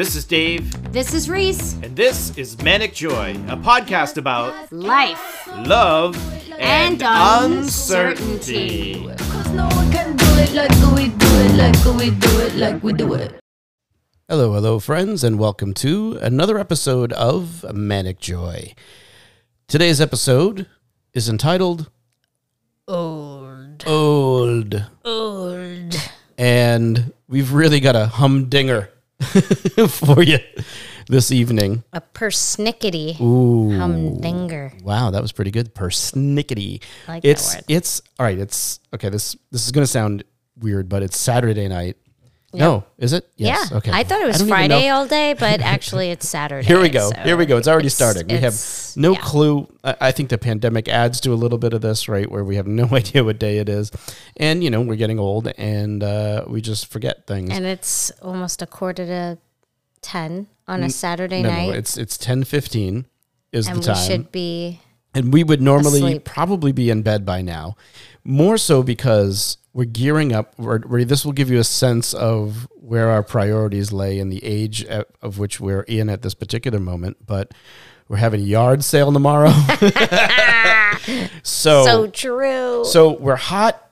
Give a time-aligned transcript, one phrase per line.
[0.00, 1.74] This is Dave, This is Reese.
[1.82, 6.16] and this is Manic Joy, a podcast about Life love
[6.58, 8.94] and, and uncertainty.
[9.18, 12.82] Cause no one can do it like we do it, like we do it, like
[12.82, 13.38] we do it.
[14.26, 18.72] Hello, hello, friends, and welcome to another episode of Manic Joy.
[19.68, 20.66] Today's episode
[21.12, 21.90] is entitled
[22.88, 23.84] Old.
[23.86, 25.94] Old, Old.
[26.38, 28.88] and we've really got a humdinger
[29.88, 30.38] for you
[31.08, 31.84] this evening.
[31.92, 33.76] A persnickety Ooh.
[33.76, 34.72] humdinger.
[34.82, 35.74] Wow, that was pretty good.
[35.74, 36.82] Persnickety.
[37.06, 37.64] I like that it's word.
[37.68, 38.38] it's all right.
[38.38, 39.08] It's okay.
[39.08, 40.24] This this is gonna sound
[40.58, 41.96] weird, but it's Saturday night.
[42.52, 43.28] No, is it?
[43.36, 43.70] Yes.
[43.70, 43.76] yeah.
[43.76, 43.90] Okay.
[43.92, 46.66] I thought it was Friday all day, but actually it's Saturday.
[46.66, 47.10] Here we go.
[47.10, 47.56] so Here we go.
[47.58, 48.26] It's already it's- starting.
[48.26, 48.54] We have
[48.96, 49.20] no yeah.
[49.20, 49.68] clue.
[49.84, 52.28] I I think the pandemic adds to a little bit of this, right?
[52.28, 53.92] Where we have no idea what day it is,
[54.36, 57.50] and you know we're getting old, and uh, we just forget things.
[57.50, 59.38] And it's almost a quarter to
[60.02, 61.68] 10 on a Saturday no, night.
[61.68, 63.06] no, it's it's ten fifteen
[63.52, 64.80] is and the we time, should be.
[65.14, 66.24] and we would normally asleep.
[66.24, 67.76] probably be in bed by now.
[68.24, 70.58] More so because we're gearing up.
[70.58, 74.84] Where this will give you a sense of where our priorities lay in the age
[74.84, 77.18] at, of which we're in at this particular moment.
[77.26, 77.52] But
[78.08, 79.52] we're having a yard sale tomorrow,
[81.42, 82.84] so So true.
[82.84, 83.90] so we're hot.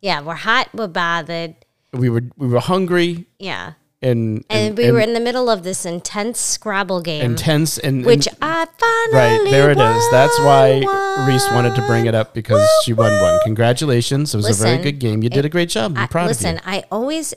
[0.00, 0.68] yeah, we're hot.
[0.74, 1.56] We're bothered.
[1.92, 3.72] We were we were hungry Yeah.
[4.02, 8.26] And And, we were in the middle of this intense Scrabble game, intense and which
[8.26, 10.10] and- I finally right there it is.
[10.10, 11.28] That's why won.
[11.28, 13.40] Reese wanted to bring it up because she won one.
[13.44, 14.34] Congratulations!
[14.34, 15.22] It was a very good game.
[15.22, 15.92] You did a great job.
[15.96, 16.70] I'm I- proud listen, of you.
[16.70, 17.34] Listen, I always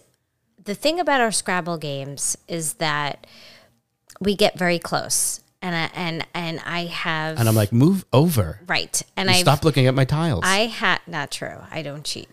[0.63, 3.25] the thing about our Scrabble games is that
[4.19, 8.59] we get very close, and I, and and I have And I'm like, move over.
[8.67, 10.41] right, and And I stop looking at my tiles.
[10.45, 11.57] I had not true.
[11.71, 12.27] I don't cheat.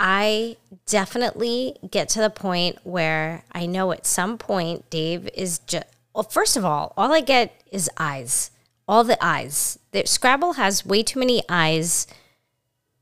[0.00, 0.56] I
[0.88, 5.86] definitely get to the point where I know at some point Dave is just.
[6.14, 8.50] Well, first of all, all I get is eyes.
[8.88, 9.78] All the eyes.
[9.92, 12.06] The, Scrabble has way too many eyes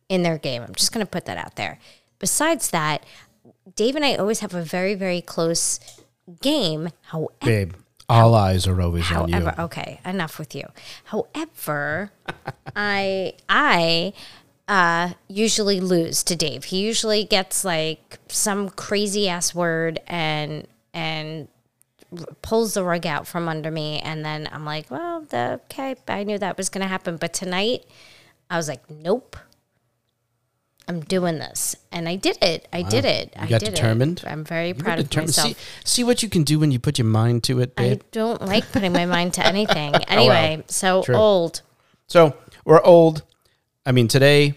[0.09, 0.63] in their game.
[0.63, 1.79] I'm just going to put that out there.
[2.19, 3.05] Besides that,
[3.75, 5.81] Dave and I always have a very, very close
[6.41, 6.91] game.
[7.03, 7.73] However, Babe,
[8.09, 9.35] all eyes are always on you.
[9.35, 10.69] However, okay, enough with you.
[11.05, 12.13] However,
[12.77, 14.13] I I
[14.69, 16.65] uh, usually lose to Dave.
[16.65, 21.49] He usually gets like some crazy ass word and and
[22.43, 26.23] pulls the rug out from under me, and then I'm like, well, the, okay, I
[26.25, 27.85] knew that was gonna happen, but tonight
[28.51, 29.37] I was like, nope.
[30.89, 32.69] I'm doing this, and I did it.
[32.73, 33.35] I did it.
[33.37, 34.21] I got did determined?
[34.21, 34.31] It.
[34.31, 35.31] I'm very You proud of determined.
[35.31, 35.49] myself.
[35.49, 38.03] See, see what you can do when you put your mind to it, babe.
[38.03, 39.95] I don't like putting my mind to anything.
[40.09, 41.17] Anyway, so True.
[41.17, 41.63] old.
[42.07, 43.25] so we're old.
[43.87, 44.55] I mean, today.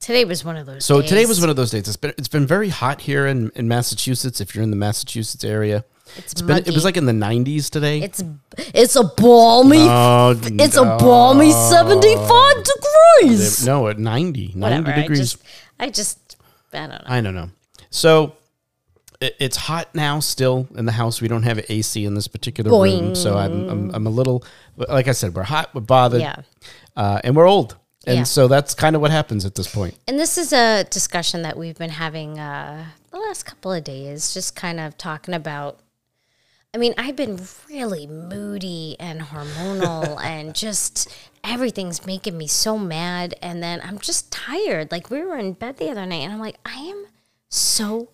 [0.00, 0.84] Today was one of those.
[0.84, 1.08] So days.
[1.10, 1.86] today was one of those days.
[1.86, 4.40] It's been it's been very hot here in, in Massachusetts.
[4.40, 5.84] If you're in the Massachusetts area,
[6.16, 8.00] It's, it's been it was like in the 90s today.
[8.02, 8.20] it's
[8.58, 9.76] it's a balmy.
[9.80, 13.64] oh, it's a balmy seventy five degrees.
[13.64, 14.90] no, at 90, 90 Whatever.
[14.90, 15.18] I degrees.
[15.20, 15.42] just,
[15.78, 16.36] I just,
[16.72, 17.00] I don't know.
[17.06, 17.50] I don't know.
[17.90, 18.34] So
[19.20, 21.20] it, it's hot now still in the house.
[21.22, 23.14] We don't have AC in this particular room.
[23.14, 24.42] So I'm, I'm, I'm a little,
[24.76, 26.36] like I said, we're hot, we're bothered, Yeah.
[26.96, 27.76] uh, and we're old.
[28.06, 28.22] And Yeah.
[28.24, 29.96] so that's kind of what happens at this point.
[30.08, 34.34] And this is a discussion that we've been having uh, the last couple of days,
[34.34, 35.78] just kind of talking about.
[36.74, 41.14] I mean, I've been really moody and hormonal, and just
[41.44, 43.34] everything's making me so mad.
[43.42, 44.90] And then I'm just tired.
[44.90, 47.04] Like, we were in bed the other night, and I'm like, I am
[47.50, 48.08] so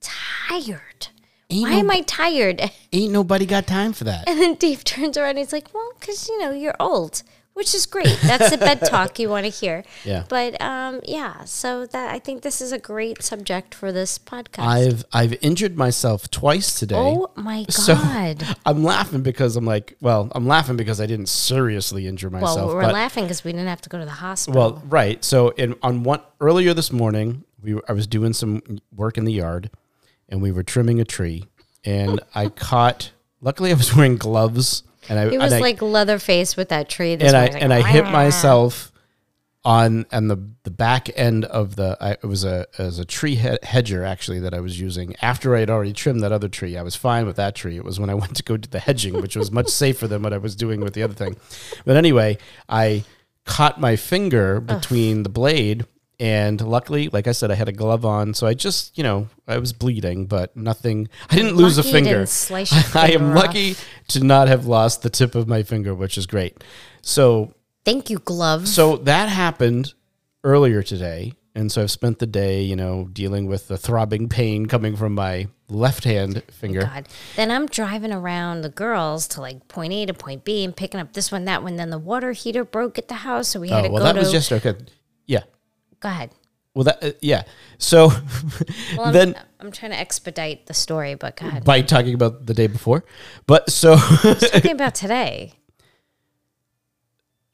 [0.00, 1.08] tired.
[1.50, 2.70] Ain't Why no- am I tired?
[2.92, 4.28] Ain't nobody got time for that.
[4.28, 7.22] And then Dave turns around and he's like, Well, because, you know, you're old,
[7.56, 8.18] which is great.
[8.22, 9.82] That's the bed talk you want to hear.
[10.04, 10.24] Yeah.
[10.28, 14.64] But um, yeah, so that I think this is a great subject for this podcast.
[14.66, 16.94] I've I've injured myself twice today.
[16.96, 18.44] oh my So God.
[18.64, 22.56] I'm laughing because I'm like, well, I'm laughing because I didn't seriously injure myself.
[22.56, 24.60] well, we're but- laughing because we didn't have to go to the hospital.
[24.60, 25.24] Well, right.
[25.24, 28.62] So in on one earlier this morning, we were, I was doing some
[28.94, 29.70] work in the yard,
[30.28, 31.44] and we were trimming a tree,
[31.84, 33.12] and I caught.
[33.40, 37.16] Luckily, I was wearing gloves, and I he was I, like Leatherface with that tree.
[37.16, 37.62] This and I morning.
[37.62, 38.92] and I hit myself
[39.64, 43.04] on and the the back end of the I, it was a it was a
[43.04, 46.48] tree he- hedger actually that I was using after I had already trimmed that other
[46.48, 46.76] tree.
[46.76, 47.76] I was fine with that tree.
[47.76, 50.22] It was when I went to go do the hedging, which was much safer than
[50.22, 51.36] what I was doing with the other thing.
[51.84, 52.38] But anyway,
[52.68, 53.04] I
[53.44, 55.84] caught my finger between the blade
[56.18, 59.28] And luckily, like I said, I had a glove on, so I just, you know,
[59.46, 61.08] I was bleeding, but nothing.
[61.30, 62.24] I didn't lose a Lucky finger.
[62.24, 63.36] didn't your I am off.
[63.36, 63.76] lucky
[64.08, 66.64] to not have lost the tip of my finger, which is great.
[67.02, 67.52] So,
[67.84, 68.72] Thank you, gloves.
[68.74, 69.92] so that happened
[70.42, 74.66] earlier today, And so I've spent the day, you know, dealing with the throbbing pain
[74.66, 76.82] coming from my left hand finger.
[76.82, 77.08] God.
[77.36, 80.98] Then I'm driving around the girls to like point A to point B and picking
[81.00, 81.76] up this one, that one.
[81.76, 84.04] Then the water heater broke at the house, so we had Oh, to well, go
[84.04, 84.18] that to.
[84.20, 84.74] was just okay.
[85.26, 85.42] Yeah.
[86.00, 86.30] Go ahead.
[86.74, 87.44] Well, that, uh, yeah.
[87.78, 88.08] So
[88.96, 91.64] Well, I'm, then I'm trying to expedite the story, but go ahead.
[91.64, 93.04] by talking about the day before,
[93.46, 95.54] but so, Talking about today.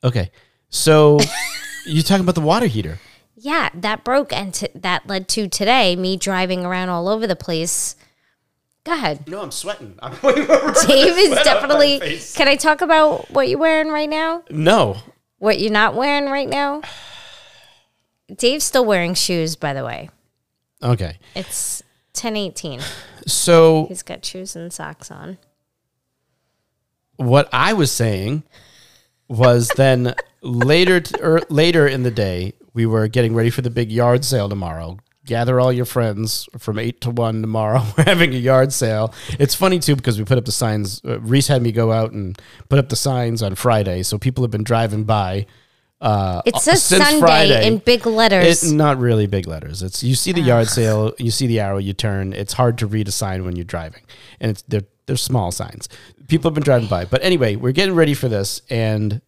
[0.03, 0.31] okay.
[0.69, 1.19] So
[1.87, 2.99] you're talking about the water heater.
[3.37, 7.37] Yeah, that broke, and t- that led to today me driving around all over the
[7.37, 7.97] place.
[8.85, 9.29] Go ahead.
[9.29, 9.97] No, I'm sweating.
[10.01, 12.01] I'm Dave is definitely.
[12.35, 14.43] Can I talk about what you're wearing right now?
[14.51, 14.97] no.
[15.39, 16.83] What you're not wearing right now?
[18.37, 20.11] Dave's still wearing shoes, by the way.
[20.83, 21.19] Okay.
[21.35, 21.83] It's
[22.15, 22.81] 1018.
[23.27, 25.39] So He's got shoes and socks on.
[27.17, 28.43] what I was saying
[29.29, 33.71] was then later t- er, later in the day we were getting ready for the
[33.71, 34.99] big yard sale tomorrow.
[35.25, 37.83] Gather all your friends from eight to one tomorrow.
[37.97, 39.15] We're having a yard sale.
[39.39, 41.01] It's funny too because we put up the signs.
[41.05, 42.37] Uh, Reese had me go out and
[42.69, 45.47] put up the signs on Friday, so people have been driving by.
[46.03, 47.67] Uh, It says Sunday Friday.
[47.67, 48.45] in big letters.
[48.47, 49.83] It's not really big letters.
[49.83, 52.33] It's you see the yard sale, you see the arrow, you turn.
[52.33, 54.03] It's hard to read a sign when you're driving,
[54.41, 55.89] and it's they're they're small signs.
[56.29, 59.21] People have been driving by, but anyway, we're getting ready for this, and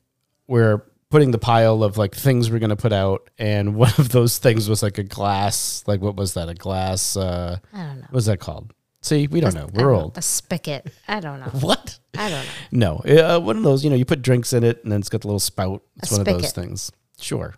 [0.49, 4.39] we're putting the pile of like things we're gonna put out, and one of those
[4.39, 5.85] things was like a glass.
[5.87, 6.49] Like what was that?
[6.49, 7.17] A glass?
[7.17, 8.07] Uh, I don't know.
[8.11, 8.73] What's that called?
[9.05, 9.65] See, we don't know.
[9.65, 10.17] I We're don't know, old.
[10.17, 10.91] A spigot.
[11.07, 11.47] I don't know.
[11.61, 11.99] What?
[12.17, 13.03] I don't know.
[13.05, 13.85] No, uh, one of those.
[13.85, 15.83] You know, you put drinks in it, and then it's got the little spout.
[15.97, 16.91] It's A one of those things.
[17.21, 17.55] Sure.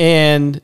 [0.00, 0.60] And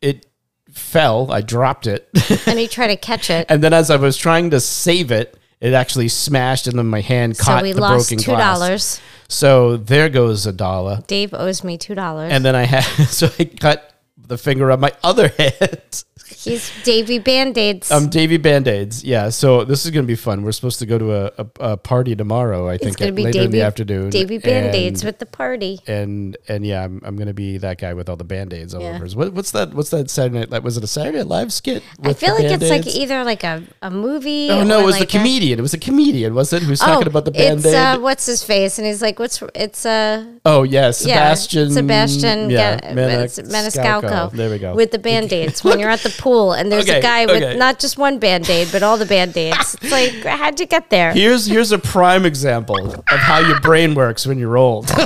[0.00, 0.26] it
[0.72, 1.30] fell.
[1.30, 2.08] I dropped it,
[2.46, 3.46] And you try to catch it.
[3.48, 7.00] and then as I was trying to save it, it actually smashed, and then my
[7.02, 8.58] hand So caught we the lost broken two glass.
[8.58, 9.00] dollars.
[9.28, 12.32] So there goes a dollar, Dave owes me two dollars.
[12.32, 16.04] and then I had so I cut the finger on my other hand.
[16.28, 17.90] He's Davy Band Aids.
[17.90, 19.04] Um, Davy Band Aids.
[19.04, 19.28] Yeah.
[19.30, 20.42] So this is gonna be fun.
[20.42, 22.68] We're supposed to go to a, a, a party tomorrow.
[22.68, 24.10] I think at- be later Davy in the afternoon.
[24.10, 25.80] Davy Band Aids with the party.
[25.86, 28.82] and and yeah, I'm, I'm gonna be that guy with all the band aids all
[28.82, 28.96] Yeah.
[28.96, 29.06] over.
[29.16, 29.72] What, what's that?
[29.74, 30.50] What's that Saturday night?
[30.50, 31.82] Like, was it a Saturday Night Live skit?
[32.02, 34.50] I feel like it's like either like a, a movie.
[34.50, 35.58] Oh no, it was like the a- comedian.
[35.58, 36.62] It was a comedian, was it?
[36.62, 37.74] Who's talking about the band it's aid?
[37.74, 41.68] uh, what's his face, and he's like, "What's it's uh oh yeah, Sebastian.
[41.68, 44.32] yeah, Sebastian Yeah, Maniscalco.
[44.32, 44.74] There we go.
[44.74, 47.42] With the band aids when you're at the pool, and there's Okay, a guy with
[47.42, 47.56] okay.
[47.56, 49.76] not just one band aid, but all the band aids.
[49.80, 51.12] It's like, how'd you get there?
[51.12, 54.90] Here's here's a prime example of how your brain works when you're old.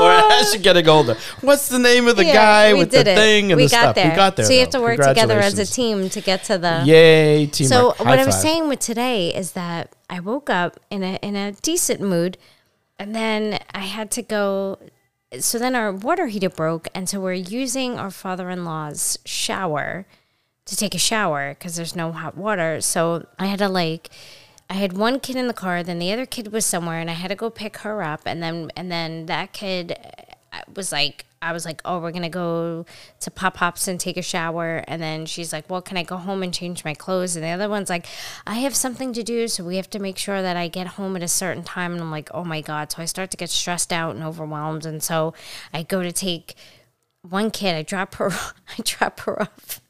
[0.00, 1.16] or as you're getting older.
[1.42, 3.04] What's the name of the Yeah, guy we with the it.
[3.04, 3.94] thing and we the got stuff?
[3.96, 4.10] There.
[4.10, 4.46] We got there.
[4.46, 6.82] So you have to work together as a team to get to the.
[6.84, 7.96] Yay, teamwork.
[7.98, 11.36] So what I was saying with today is that I woke up in a in
[11.36, 12.38] a decent mood,
[12.98, 14.78] and then I had to go.
[15.38, 20.06] So then our water heater broke, and so we're using our father in law's shower
[20.66, 22.80] to take a shower because there's no hot water.
[22.80, 24.10] So I had to like.
[24.70, 27.12] I had one kid in the car, then the other kid was somewhere, and I
[27.12, 29.94] had to go pick her up, and then and then that kid
[30.50, 32.86] uh, was like, I was like, oh, we're gonna go
[33.20, 36.16] to Pop Pops and take a shower, and then she's like, well, can I go
[36.16, 37.36] home and change my clothes?
[37.36, 38.06] And the other one's like,
[38.46, 41.16] I have something to do, so we have to make sure that I get home
[41.16, 43.50] at a certain time, and I'm like, oh my god, so I start to get
[43.50, 45.34] stressed out and overwhelmed, and so
[45.74, 46.54] I go to take
[47.20, 48.30] one kid, I drop her,
[48.78, 49.81] I drop her off.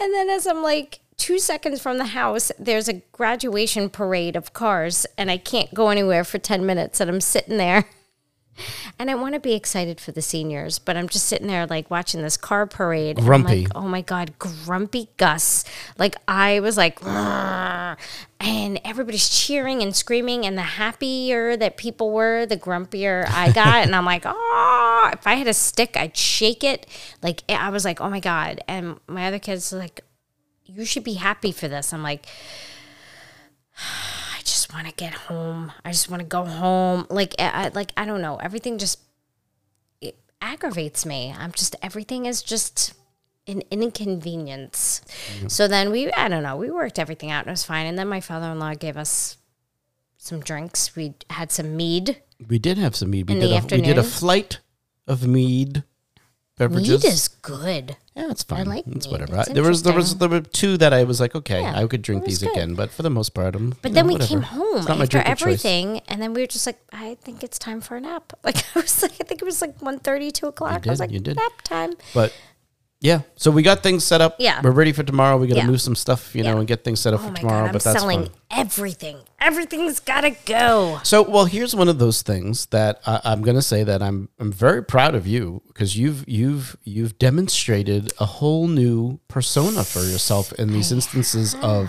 [0.00, 4.52] And then as I'm like two seconds from the house, there's a graduation parade of
[4.52, 7.00] cars, and I can't go anywhere for 10 minutes.
[7.00, 7.84] And I'm sitting there.
[9.00, 11.88] And I want to be excited for the seniors, but I'm just sitting there like
[11.88, 13.18] watching this car parade.
[13.18, 13.62] Grumpy.
[13.62, 15.64] like, oh my God, grumpy Gus.
[15.98, 17.00] Like I was like,
[18.40, 20.44] and everybody's cheering and screaming.
[20.44, 23.86] And the happier that people were, the grumpier I got.
[23.86, 26.86] and I'm like, oh, if I had a stick, I'd shake it.
[27.22, 28.60] Like I was like, oh my God.
[28.66, 30.00] And my other kids like,
[30.66, 31.92] you should be happy for this.
[31.92, 32.26] I'm like,
[34.68, 35.72] just want to get home.
[35.82, 37.06] I just want to go home.
[37.08, 38.36] Like, I, like I don't know.
[38.36, 39.00] Everything just
[40.00, 41.34] it aggravates me.
[41.36, 42.92] I'm just everything is just
[43.46, 45.00] an inconvenience.
[45.36, 45.48] Mm-hmm.
[45.48, 46.56] So then we, I don't know.
[46.56, 47.86] We worked everything out and it was fine.
[47.86, 49.38] And then my father-in-law gave us
[50.18, 50.94] some drinks.
[50.94, 52.22] We had some mead.
[52.46, 53.28] We did have some mead.
[53.28, 54.60] We In did the a, we did a flight
[55.06, 55.82] of mead
[56.58, 57.02] beverages.
[57.04, 57.96] Mead is good.
[58.16, 58.66] Yeah, it's fine.
[58.66, 59.36] I like it's whatever.
[59.38, 61.78] It's I- there was there was there were two that I was like, okay, Yeah,
[61.78, 62.56] I could drink it was these good.
[62.56, 63.74] again, but for the most part, I'm.
[63.80, 65.42] But then we came home after drink of choice.
[65.42, 68.32] everything, and then we were just like, I think it's time for a nap.
[68.44, 70.86] Like I was like, I think it was like 1.30, 2 o'clock.
[70.86, 71.36] I was like, you did.
[71.36, 71.92] nap time.
[72.14, 72.32] But
[73.00, 73.20] Yeah.
[73.36, 74.34] So we got things set up.
[74.40, 74.60] Yeah.
[74.62, 75.36] We're ready for tomorrow.
[75.36, 75.66] We got to Yeah.
[75.66, 76.58] move some stuff, you know, Yeah.
[76.58, 77.60] and get things set up Oh for my tomorrow.
[77.60, 78.32] god, I'm but that's selling fun.
[78.50, 79.18] everything.
[79.40, 80.98] Everything's gotta go.
[81.04, 84.28] So, well, here's one of those things that I, I'm going to say that I'm
[84.40, 90.00] I'm very proud of you because you've you've you've demonstrated a whole new persona for
[90.00, 91.88] yourself in these instances of.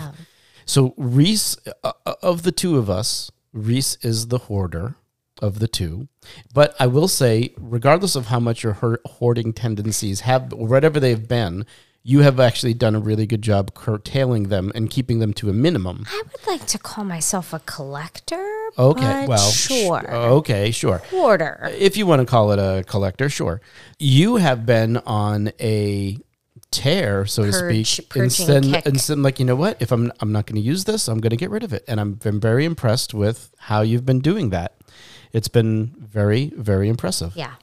[0.64, 4.94] So Reese, uh, uh, of the two of us, Reese is the hoarder
[5.40, 6.08] of the two.
[6.52, 11.66] But I will say, regardless of how much your hoarding tendencies have, whatever they've been,
[12.02, 15.52] you have actually done a really good job curtailing them and keeping them to a
[15.52, 16.04] minimum.
[16.08, 18.70] I would like to call myself a collector.
[18.78, 20.14] Okay, but well, sure.
[20.14, 20.98] okay, sure.
[21.10, 21.70] Hoarder.
[21.78, 23.60] If you want to call it a collector, sure.
[23.98, 26.18] You have been on a
[26.70, 27.86] tear, so to speak.
[27.86, 28.16] kick.
[28.16, 29.80] instead, like you know what?
[29.80, 31.84] If I'm I'm not going to use this, I'm going to get rid of it.
[31.86, 34.76] And I've been very impressed with how you've been doing that.
[35.32, 37.32] It's been very very impressive.
[37.36, 37.54] Yeah.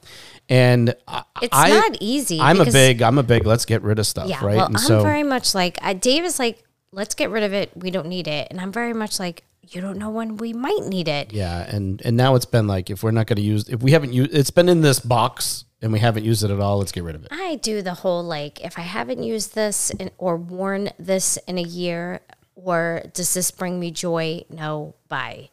[0.50, 4.00] And I, It's I- not easy I'm a big I'm a big let's get rid
[4.00, 4.44] of stuff, Yeah.
[4.46, 4.56] right?
[4.58, 7.72] Well, and I'm very much like uh, Dave is like, let's get rid of it.
[7.76, 8.48] We don't need it.
[8.50, 11.34] And I'm very much like, you don't know when we might need it.
[11.34, 13.92] Yeah, and and now it's been like if we're not going to use if we
[13.92, 16.94] haven't used it's been in this box and we haven't used it at all, let's
[16.94, 17.28] get rid of it.
[17.32, 21.58] I do the whole like, if I haven't used this in, or worn this in
[21.58, 22.22] a year,
[22.56, 24.46] or does this bring me joy?
[24.50, 25.50] No, bye.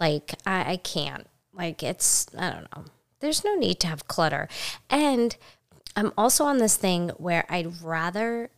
[0.00, 1.26] Like, I, I can't.
[1.56, 2.84] Like, it's, I don't know.
[3.20, 4.48] There's no need to have clutter.
[4.90, 5.36] And
[5.96, 8.50] I'm also on this thing where I'd rather,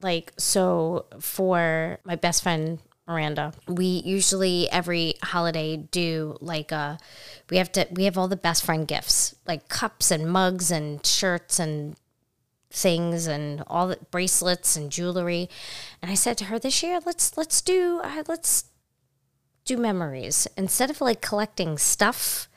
[0.00, 6.98] like, so for my best friend, Miranda, we usually every holiday do like a,
[7.48, 11.04] we have to, we have all the best friend gifts, like cups and mugs and
[11.06, 11.96] shirts and
[12.70, 15.48] things and all the bracelets and jewelry.
[16.02, 18.64] And I said to her this year, let's let's do uh, let's
[19.68, 22.48] do memories instead of like collecting stuff.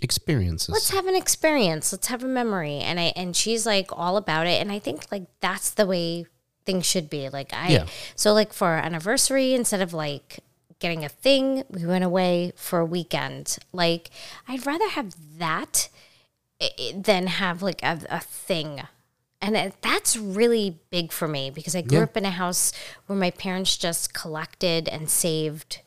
[0.00, 0.68] Experiences.
[0.68, 1.92] Let's have an experience.
[1.92, 2.76] Let's have a memory.
[2.78, 4.60] And I and she's like all about it.
[4.62, 6.26] And I think like that's the way
[6.64, 7.28] things should be.
[7.28, 7.86] Like I Yeah.
[8.14, 10.38] so like for our anniversary, instead of like
[10.78, 13.58] getting a thing, we went away for a weekend.
[13.72, 14.10] Like
[14.46, 15.88] I'd rather have that
[16.94, 18.82] than have like a, a thing.
[19.40, 22.04] And it, that's really big for me because I grew Yeah.
[22.04, 22.72] up in a house
[23.06, 25.80] where my parents just collected and saved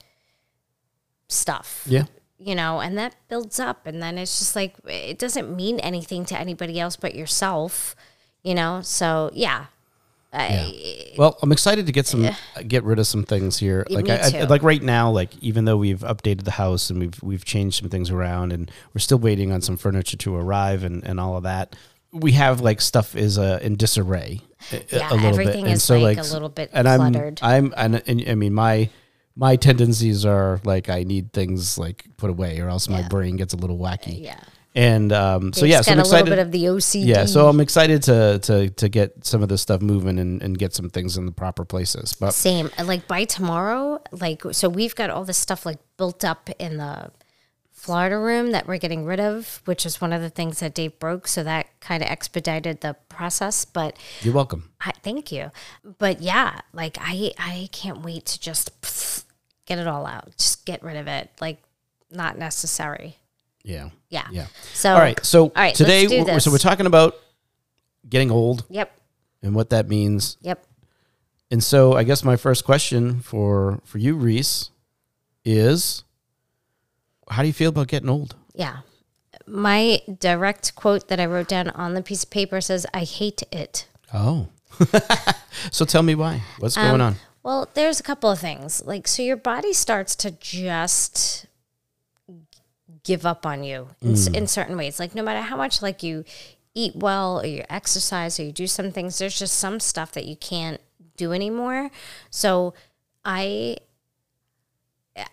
[1.32, 2.04] stuff yeah.
[2.38, 3.88] you know, and that builds up.
[3.88, 7.96] And then it's just like, it doesn't mean anything to anybody else but yourself,
[8.44, 8.82] you know?
[8.84, 9.66] So, yeah.
[10.34, 12.26] I, Well, I'm excited to get some
[12.66, 13.86] get rid of some things here.
[13.90, 17.22] Like I, I- like right now, like even though we've updated the house and we've
[17.22, 21.04] we've changed some things around and we're still waiting on some furniture to arrive and,
[21.04, 21.76] and all of that.
[22.14, 24.40] We have like stuff is uh, in disarray.
[24.72, 25.72] a- Yeah, a little everything bit.
[25.72, 27.40] And is, so, like, a s- little bit and cluttered.
[27.42, 28.90] I'm I'm and, and I mean my
[29.36, 33.08] my tendencies are like I need things like put away or else my Yeah.
[33.08, 34.22] brain gets a little wacky.
[34.24, 34.40] yeah.
[34.74, 36.30] And um, so yeah, so I'm a little excited.
[36.30, 37.06] bit of the OCD.
[37.06, 40.58] Yeah, so I'm excited to to to get some of this stuff moving and, and
[40.58, 42.14] get some things in the proper places.
[42.14, 42.70] But Same.
[42.78, 46.78] And, Like by tomorrow, like, so we've got all this stuff like built up in
[46.78, 47.12] the
[47.82, 51.00] Florida room that we're getting rid of, which is one of the things that Dave
[51.00, 51.28] broke.
[51.28, 53.66] So that kind of expedited the process.
[53.66, 54.70] But you're welcome.
[54.80, 55.50] I, thank you.
[55.98, 59.26] But yeah, like I I can't wait to just
[59.66, 60.38] get it all out.
[60.38, 61.32] Just get rid of it.
[61.42, 61.58] Like
[62.12, 63.18] not necessary.
[63.64, 63.90] Yeah.
[64.10, 64.28] Yeah.
[64.32, 64.46] Yeah.
[64.74, 65.24] So All right.
[65.26, 67.16] So all right, today, we're- so we're talking about
[68.08, 68.92] getting old Yep.
[69.42, 70.38] and what that means.
[70.42, 70.66] Yep.
[71.50, 74.70] And so, I guess my first question for for you, Reese,
[75.44, 76.04] is
[77.32, 78.36] how do you feel about getting old?
[78.54, 78.78] Yeah.
[79.48, 83.44] My direct quote that I wrote down on the piece of paper says, I hate
[83.52, 83.88] it.
[84.14, 84.48] Oh.
[85.72, 86.42] so tell me why.
[86.60, 87.16] What's Um, going on?
[87.44, 88.84] Well, there's a couple of things.
[88.86, 91.48] Like, so your body starts to just
[93.04, 95.00] give up on you in, s in certain ways.
[95.00, 96.24] Like, no matter how much, like, you
[96.76, 100.26] eat well or you exercise or you do some things, there's just some stuff that
[100.26, 100.80] you can't
[101.18, 101.90] do anymore.
[102.30, 102.74] So
[103.26, 103.78] I,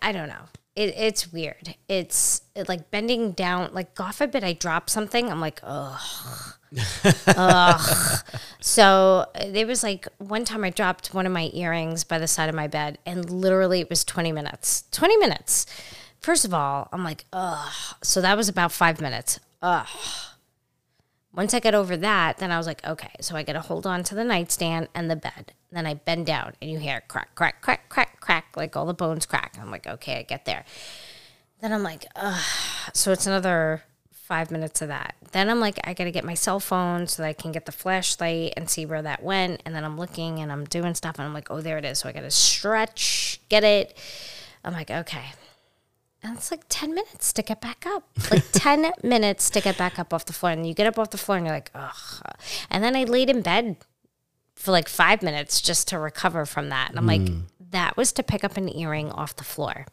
[0.01, 0.45] I don't know.
[0.79, 1.75] It, it's weird.
[1.89, 5.29] It's like bending down, like, God forbid I drop something.
[5.29, 5.99] I'm like, ugh.
[7.27, 8.19] Ugh.
[8.61, 12.47] So there was like one time I dropped one of my earrings by the side
[12.47, 14.85] of my bed, and literally it was 20 minutes.
[14.91, 15.65] 20 minutes.
[16.21, 17.73] First of all, I'm like, ugh.
[18.01, 19.41] So that was about five minutes.
[19.61, 19.85] Ugh.
[21.33, 23.85] Once I got over that, then I was like, okay, so I got to hold
[23.85, 25.51] on to the nightstand and the bed.
[25.71, 28.93] Then I bend down, and you hear crack, crack, crack, crack, crack, like all the
[28.93, 29.57] bones crack.
[29.61, 30.65] I'm like, okay, I get there.
[31.61, 32.41] Then I'm like, ugh.
[32.93, 35.15] So it's another five minutes of that.
[35.31, 37.65] Then I'm like, I got to get my cell phone so that I can get
[37.65, 39.61] the flashlight and see where that went.
[39.65, 41.99] And then I'm looking and I'm doing stuff, and I'm like, oh, there it is.
[41.99, 43.97] So I got to stretch, get it.
[44.63, 45.25] I'm like, okay.
[46.21, 48.09] And it's like 10 minutes to get back up.
[48.29, 50.51] Like 10 minutes to get back up off the floor.
[50.51, 52.21] And you get up off the floor and you're like, ugh.
[52.69, 53.77] And then I laid in bed
[54.59, 56.89] for like five minutes just to recover from that.
[56.89, 57.43] And I'm like, mm.
[57.71, 59.85] that was to pick up an earring off the floor.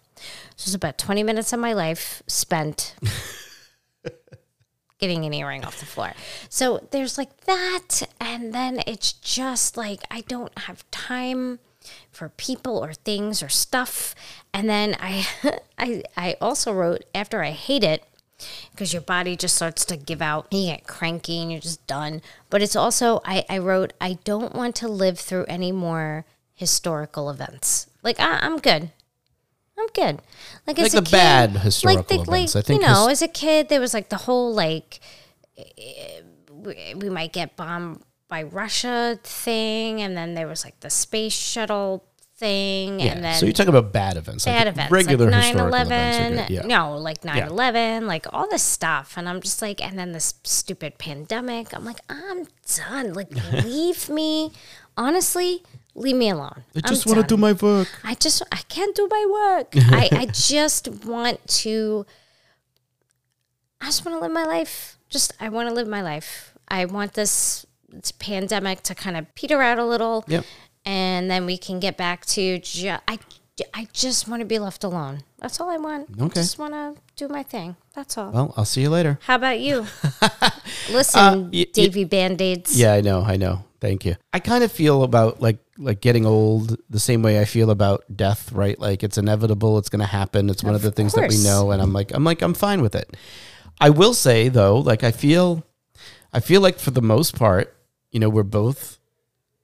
[0.56, 2.96] So it was about 20 minutes of my life spent
[4.98, 6.14] getting an earring off the floor.
[6.48, 8.02] So there's like that.
[8.20, 11.60] And then it's just like, I don't have time
[12.10, 14.16] for people or things or stuff.
[14.52, 15.28] And then I,
[15.78, 18.02] I, I also wrote after I hate it,
[18.70, 20.46] because your body just starts to give out.
[20.52, 22.22] You get cranky and you're just done.
[22.50, 26.24] But it's also, I, I wrote, I don't want to live through any more
[26.54, 27.88] historical events.
[28.02, 28.90] Like, I, I'm good.
[29.78, 30.22] I'm good.
[30.66, 32.54] Like, Like as a the kid, bad historical like, the, events.
[32.54, 35.00] Like, I think you know, his- as a kid, there was like the whole like
[36.50, 41.32] we, we might get bombed by Russia thing, and then there was like the space
[41.34, 42.04] shuttle
[42.36, 43.12] thing, Yeah.
[43.12, 45.86] and then so you talk about bad events, bad like events, regular like historical 9/11,
[45.86, 46.50] events.
[46.50, 46.62] Yeah.
[46.62, 50.98] no, like 9/11, like all this stuff, and I'm just like, and then this stupid
[50.98, 51.74] pandemic.
[51.74, 53.14] I'm like, I'm done.
[53.14, 53.30] Like,
[53.64, 54.52] leave me.
[54.98, 55.62] Honestly,
[55.94, 56.64] leave me alone.
[56.74, 57.88] I just want to do my work.
[58.02, 59.72] I just I can't do my work.
[59.92, 62.06] I, I just want to
[63.80, 64.98] I just want to live my life.
[65.08, 66.54] Just I want to live my life.
[66.68, 70.24] I want this, this pandemic to kind of peter out a little.
[70.26, 70.44] Yep.
[70.86, 73.18] And then we can get back to ju- I
[73.74, 75.20] I just want to be left alone.
[75.38, 76.08] That's all I want.
[76.20, 76.34] I Okay.
[76.42, 77.74] just want to do my thing.
[77.94, 78.30] That's all.
[78.30, 79.18] Well, I'll see you later.
[79.22, 79.86] How about you?
[80.90, 82.78] Listen, Uh, y- Davy Band-Aids.
[82.78, 83.64] Yeah, I know, I know.
[83.80, 84.16] Thank you.
[84.32, 88.04] I kind of feel about like like getting old the same way I feel about
[88.14, 88.78] death, right?
[88.78, 90.48] Like it's inevitable, it's going to happen.
[90.48, 92.54] It's one of, Of the things that we know and I'm like I'm like I'm
[92.54, 93.16] fine with it.
[93.80, 95.62] I will say though, like I feel
[96.32, 97.76] I feel like for the most part,
[98.10, 98.98] you know, we're both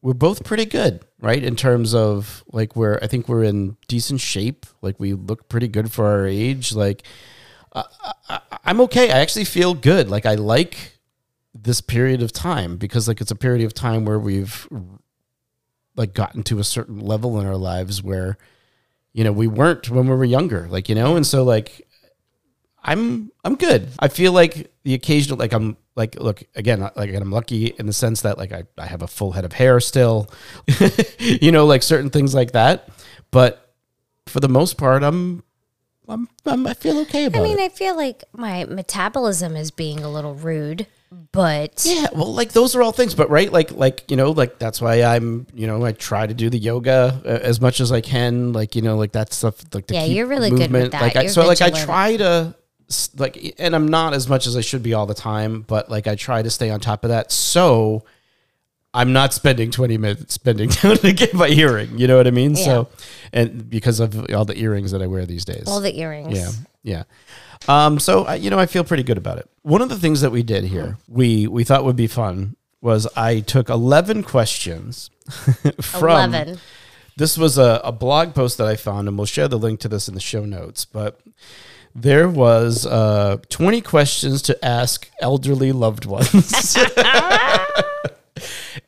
[0.02, 1.42] we're both pretty good, right?
[1.42, 4.66] In terms of like we're I think we're in decent shape.
[4.82, 6.74] Like we look pretty good for our age.
[6.74, 7.04] Like
[7.72, 7.84] I,
[8.28, 9.10] I, I'm okay.
[9.12, 10.10] I actually feel good.
[10.10, 10.98] Like I like
[11.54, 14.68] this period of time because like it's a period of time where we've
[15.96, 18.38] like gotten to a certain level in our lives where
[19.12, 21.86] you know we weren't when we were younger like you know and so like
[22.82, 27.30] i'm i'm good i feel like the occasional like i'm like look again like i'm
[27.30, 30.30] lucky in the sense that like i, I have a full head of hair still
[31.18, 32.88] you know like certain things like that.
[33.30, 33.74] But
[34.26, 35.42] for the most part i'm
[36.08, 37.62] i'm, I'm i feel okay about I mean, it.
[37.62, 40.86] I feel like my metabolism is being a little rude,
[41.32, 44.58] but Yeah, well, like those are all things, but right, like, like you know, like
[44.58, 47.92] that's why I'm, you know, I try to do the yoga uh, as much as
[47.92, 50.70] I can, like you know, like that stuff, like to Yeah, keep you're really good
[50.72, 51.02] with that.
[51.02, 52.54] Like, I, so like I try to,
[53.18, 56.06] like, and I'm not as much as I should be all the time, but like
[56.06, 58.04] I try to stay on top of that, so
[58.94, 61.98] I'm not spending 20 minutes spending down to get my earring.
[61.98, 62.56] You know what I mean?
[62.56, 62.88] So,
[63.32, 66.38] and because of all the earrings that I wear these days, all the earrings.
[66.38, 66.50] yeah,
[66.82, 67.02] yeah.
[67.68, 69.48] Um, so I, you know, I feel pretty good about it.
[69.62, 73.06] One of the things that we did here, we we thought would be fun, was
[73.16, 75.10] I took eleven questions
[75.80, 76.32] from.
[76.34, 76.58] 11.
[77.14, 79.88] This was a, a blog post that I found, and we'll share the link to
[79.88, 80.86] this in the show notes.
[80.86, 81.20] But
[81.94, 86.76] there was uh, twenty questions to ask elderly loved ones.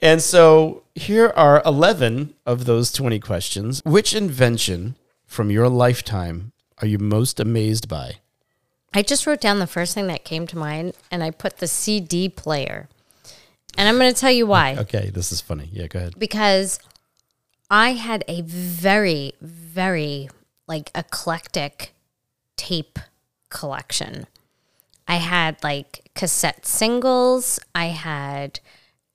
[0.05, 3.81] And so here are 11 of those 20 questions.
[3.87, 8.17] Which invention from your lifetime are you most amazed by?
[8.93, 11.67] I just wrote down the first thing that came to mind and I put the
[11.67, 12.91] CD player.
[13.79, 14.77] And I'm going to tell you why.
[14.77, 15.71] Okay, this is funny.
[15.73, 16.19] Yeah, go ahead.
[16.19, 16.79] Because
[17.71, 20.29] I had a very, very
[20.69, 21.94] like eclectic
[22.57, 22.99] tape
[23.51, 24.27] collection.
[25.07, 27.61] I had like cassette singles.
[27.75, 28.61] I had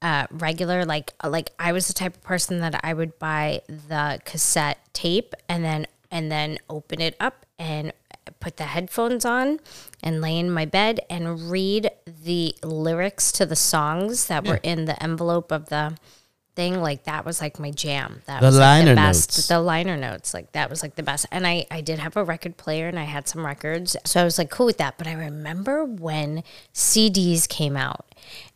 [0.02, 4.20] uh, regular like like I was the type of person that I would buy the
[4.24, 7.92] cassette tape and then and then open it up and
[8.40, 9.60] put the headphones on
[10.02, 14.86] and lay in my bed and read the lyrics to the songs that were in
[14.86, 15.98] the envelope of the
[16.60, 18.22] thing like that was like my jam.
[18.26, 19.38] That The was like the best.
[19.38, 19.48] notes.
[19.48, 21.26] the liner notes like that was like the best.
[21.32, 23.96] And i i did have a record player and i had some records.
[24.04, 24.98] So i was like cool with that.
[24.98, 26.44] But i remember when
[26.74, 28.06] cds came out.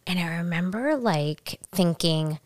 [0.06, 2.40] And i remember like thinking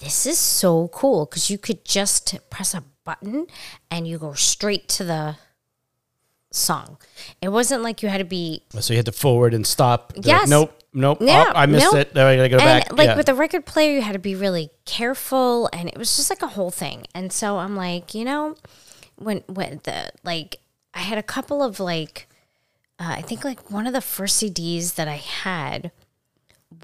[0.00, 1.26] this is so cool.
[1.26, 3.46] Because you could just press a button
[3.92, 5.36] and you go straight to the
[6.50, 6.98] song.
[7.40, 10.12] It wasn't like you had to be So you had to forward and stop.
[10.12, 10.48] They're like, Yes.
[10.48, 11.18] nope, nope.
[11.20, 11.96] Yeah, oh, I missed nope.
[11.96, 12.14] it.
[12.14, 12.92] Now I gotta go and back.
[12.92, 13.16] like yeah.
[13.16, 16.42] with the record player you had to be really careful and it was just like
[16.42, 18.54] a whole thing and so i'm like you know
[19.16, 20.56] when when the like
[20.92, 22.28] i had a couple of like
[22.98, 25.90] uh, i think like one of the first cds that i had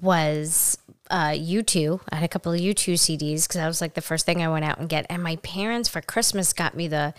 [0.01, 0.77] was
[1.09, 4.25] uh u2 i had a couple of u2 cds because that was like the first
[4.25, 7.13] thing i went out and get and my parents for christmas got me the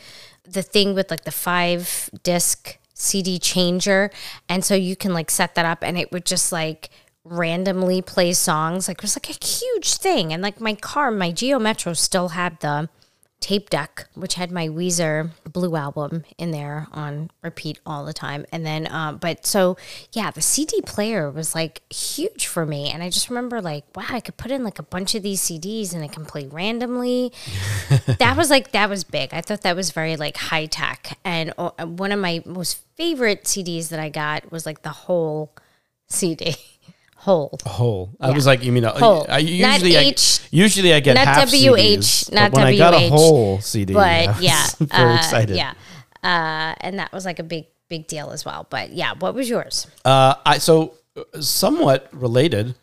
[0.45, 4.11] the thing with like the five disc CD changer.
[4.49, 6.91] And so you can like set that up and it would just like
[7.25, 8.89] randomly play songs.
[8.89, 10.33] Like it was like a huge thing.
[10.33, 12.89] And like my car, my Geo Metro still had the
[13.43, 18.47] tape deck, which had my Weezer Blue album in there on repeat all the time.
[18.53, 19.77] And then, um, but so
[20.13, 22.91] yeah, the CD player was like huge for me.
[22.91, 25.41] And I just remember like, wow, I could put in like a bunch of these
[25.41, 27.33] CDs and it can play randomly.
[28.19, 29.35] that was like, that was big.
[29.35, 31.19] I thought that was very like high tech.
[31.25, 35.53] And uh, one of my most favorite CDs that I got was like the whole
[36.09, 36.55] CD.
[37.23, 37.57] Whole.
[37.65, 38.11] Whole.
[38.21, 39.25] I was like, you mean a, Whole.
[39.29, 42.77] I, Not usually H, I, usually I get not half WH, CDs, not when I
[42.77, 45.57] got a whole CD, I but was yeah, very uh, excited.
[45.57, 45.75] Yeah,
[46.25, 48.67] uh, and that was like a big, big deal as well.
[48.69, 49.87] But yeah, what was yours?
[50.05, 52.75] Uh, I so uh, somewhat related.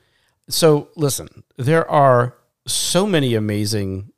[0.48, 4.14] So listen, there are so many amazing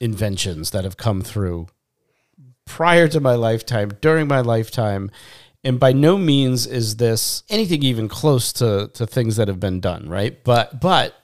[0.00, 1.66] inventions that have come through
[2.64, 5.10] prior to my lifetime, during my lifetime,
[5.68, 9.80] and by no means is this anything even close to to things that have been
[9.80, 10.42] done, right?
[10.42, 11.14] But but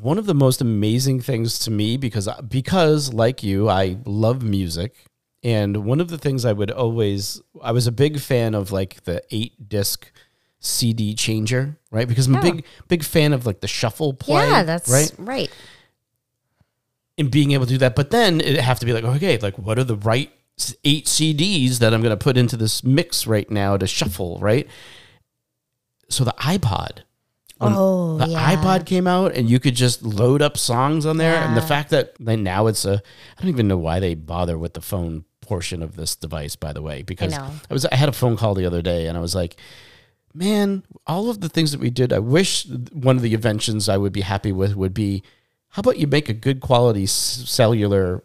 [0.00, 4.96] one of the most amazing things to me because because like you, I love music.
[5.44, 9.04] And one of the things I would always I was a big fan of like
[9.04, 10.10] the 8 disc
[10.58, 12.08] CD changer, right?
[12.08, 15.12] Because I'm a big big fan of like the shuffle play, yeah, that's right.
[15.18, 15.50] right.
[17.18, 19.56] And being able to do that, but then it have to be like, okay, like
[19.58, 20.32] what are the right
[20.84, 24.66] eight CDs that I'm going to put into this mix right now to shuffle, right?
[26.08, 27.00] So the iPod,
[27.58, 28.54] Oh, the yeah.
[28.54, 31.36] iPod came out and you could just load up songs on there.
[31.36, 33.02] And the fact that like, now it's a,
[33.38, 36.72] I don't even know why they bother with the phone portion of this device, by
[36.72, 37.50] the way, because know.
[37.70, 39.56] I was, I had a phone call the other day and I was like,
[40.34, 43.96] man, all of the things that we did, I wish one of the inventions I
[43.96, 45.22] would be happy with would be,
[45.70, 48.22] how about you make a good quality cellular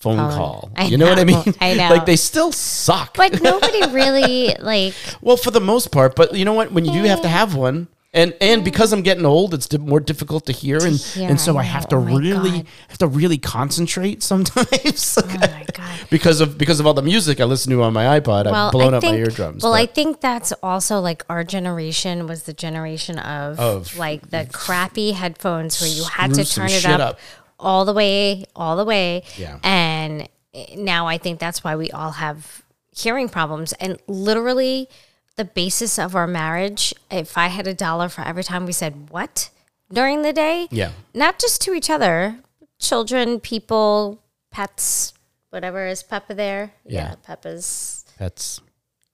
[0.00, 0.70] phone call?
[0.76, 1.54] I you know, what I mean?
[1.60, 1.88] I know.
[1.90, 3.16] like they still suck.
[3.16, 4.94] But nobody really like.
[5.20, 6.72] Well, for the most part, but you know what?
[6.72, 9.78] When you do have to have one, and and because I'm getting old, it's di-
[9.78, 11.96] more difficult to hear, and and so I I have to.
[11.96, 12.66] Oh really God.
[12.88, 15.16] have to really concentrate sometimes.
[15.22, 16.00] Oh my god.
[16.10, 18.94] because of because of all the music I listen to on my iPod, I've blown
[18.94, 19.62] I up think, my eardrums.
[19.62, 24.30] Well, but- I think that's also like our generation was the generation of, Of- like
[24.30, 27.18] the crappy headphones where you had to turn it up, up.
[27.60, 29.22] All the way, all the way.
[29.36, 29.58] Yeah.
[29.62, 30.28] And
[30.76, 33.72] now I think that's why we all have hearing problems.
[33.74, 34.88] And literally,
[35.36, 39.10] the basis of our marriage, if I had a dollar for every time we said
[39.10, 39.50] what
[39.92, 42.38] during the day, yeah, not just to each other,
[42.78, 44.20] children, people,
[44.50, 45.14] pets,
[45.50, 46.72] whatever is Peppa there?
[46.84, 47.14] Yeah.
[47.22, 48.60] Peppa's that's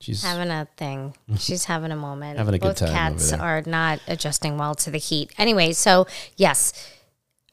[0.01, 1.15] she's having a thing.
[1.39, 2.39] She's having a moment.
[2.39, 5.33] Having a good Both time over cats are not adjusting well to the heat.
[5.39, 6.07] Anyway, so
[6.37, 6.73] yes,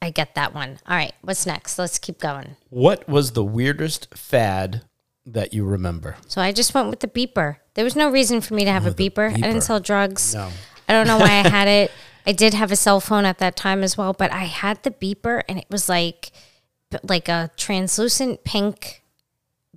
[0.03, 0.79] I get that one.
[0.85, 1.79] All right, what's next?
[1.79, 2.57] Let's keep going.
[2.69, 4.81] what was the weirdest fad
[5.25, 6.17] that you remember?
[6.27, 7.57] So I just went with the beeper.
[7.75, 9.31] There was no reason for me to have oh, a beeper.
[9.31, 10.35] I didn't sell drugs.
[10.35, 10.49] No.
[10.89, 11.91] I don't know why I had it.
[12.25, 14.91] I did have a cell phone at that time as well, but I had the
[14.91, 16.31] beeper and it was like
[17.01, 19.03] like a translucent pink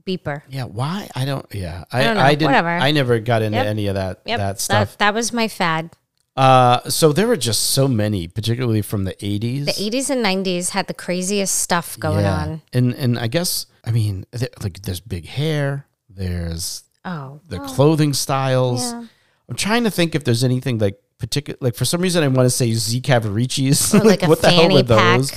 [0.05, 0.43] beeper.
[0.49, 1.09] Yeah, why?
[1.15, 1.47] I don't.
[1.55, 2.23] Yeah, I, don't know.
[2.23, 2.47] I didn't.
[2.47, 2.69] Whatever.
[2.69, 3.67] I never got into Yep.
[3.67, 4.91] any of that Yep, that stuff.
[4.93, 5.91] That, that was my fad.
[6.37, 9.65] Uh, so there were just so many, particularly from the eighties.
[9.67, 12.61] The 80s and 90s had the craziest stuff going on.
[12.73, 18.13] And and I guess I mean there, like there's big hair, there's Oh, the clothing
[18.13, 18.83] styles.
[18.83, 19.05] yeah.
[19.49, 22.45] I'm trying to think if there's anything like particular like for some reason I want
[22.47, 23.95] to say Z Cavaricci's.
[23.95, 25.19] Like a what the hell were pack.
[25.21, 25.33] those?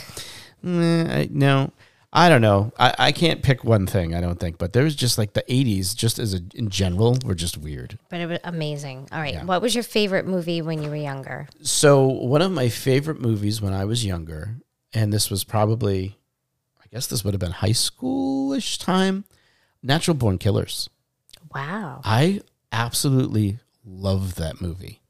[0.62, 1.72] Nah, I, no.
[2.12, 2.72] I don't know.
[2.80, 4.58] I, I can't pick one thing, I don't think.
[4.58, 8.00] But there was just like the 80s, just as a, in general, were just weird.
[8.10, 9.08] But it was amazing.
[9.12, 9.36] All right.
[9.36, 9.44] Yeah.
[9.46, 11.48] What was your favorite movie when you were younger?
[11.62, 14.56] So one of my favorite movies when I was younger,
[14.92, 16.18] and this was probably,
[16.82, 19.26] I guess this would have been high schoolish time,
[19.84, 20.90] Natural Born Killers.
[21.54, 22.02] Wow.
[22.04, 22.42] I
[22.72, 25.02] absolutely love that movie.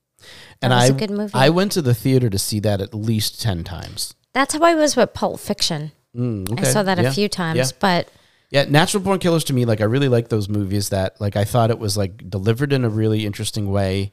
[0.62, 1.34] And was I a good movie.
[1.34, 4.16] I went to the theater to see that at least ten times.
[4.34, 5.94] That's how I was with Pulp Fiction.
[6.19, 7.10] Mm, I saw that Yeah.
[7.10, 7.65] a few times, Yeah.
[7.79, 8.08] but
[8.51, 11.45] Yeah, Natural Born Killers to me, like I really like those movies that like I
[11.45, 14.12] thought it was like delivered in a really interesting way.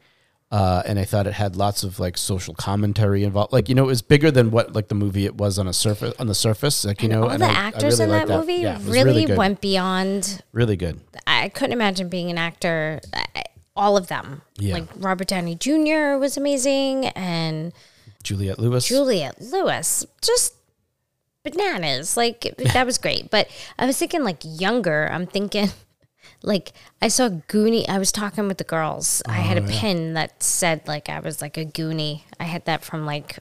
[0.53, 3.53] Uh, and I thought it had lots of like social commentary involved.
[3.53, 5.73] Like you know, it was bigger than what like the movie it was on a
[5.73, 6.85] surface on the surface.
[6.85, 8.87] Like you know, all and the I- I actors really in that, movie Yeah, was
[8.87, 10.43] really, went beyond.
[10.53, 11.01] really good.
[11.27, 13.01] I couldn't imagine being an actor.
[13.75, 14.75] All of them, Yeah.
[14.75, 16.17] like Robert Downey Jr.
[16.19, 17.73] was amazing, and
[18.23, 18.87] Juliette Lewis.
[18.87, 20.55] Juliette Lewis, just
[21.51, 22.17] bananas.
[22.17, 23.31] Like that was great.
[23.31, 25.09] But I was thinking like younger.
[25.11, 25.71] I'm thinking
[26.43, 27.89] like I saw Goonie.
[27.89, 29.23] I was talking with the girls.
[29.27, 32.23] I had a pin that said like I was like a Goonie.
[32.39, 33.39] I had that from like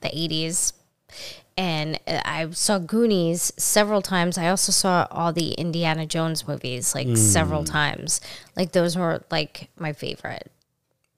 [0.00, 0.72] the 80s.
[1.56, 4.36] and uh, I saw Goonies several times.
[4.36, 8.20] I also saw all the Indiana Jones movies like several times.
[8.56, 10.50] Like those were like my favorite.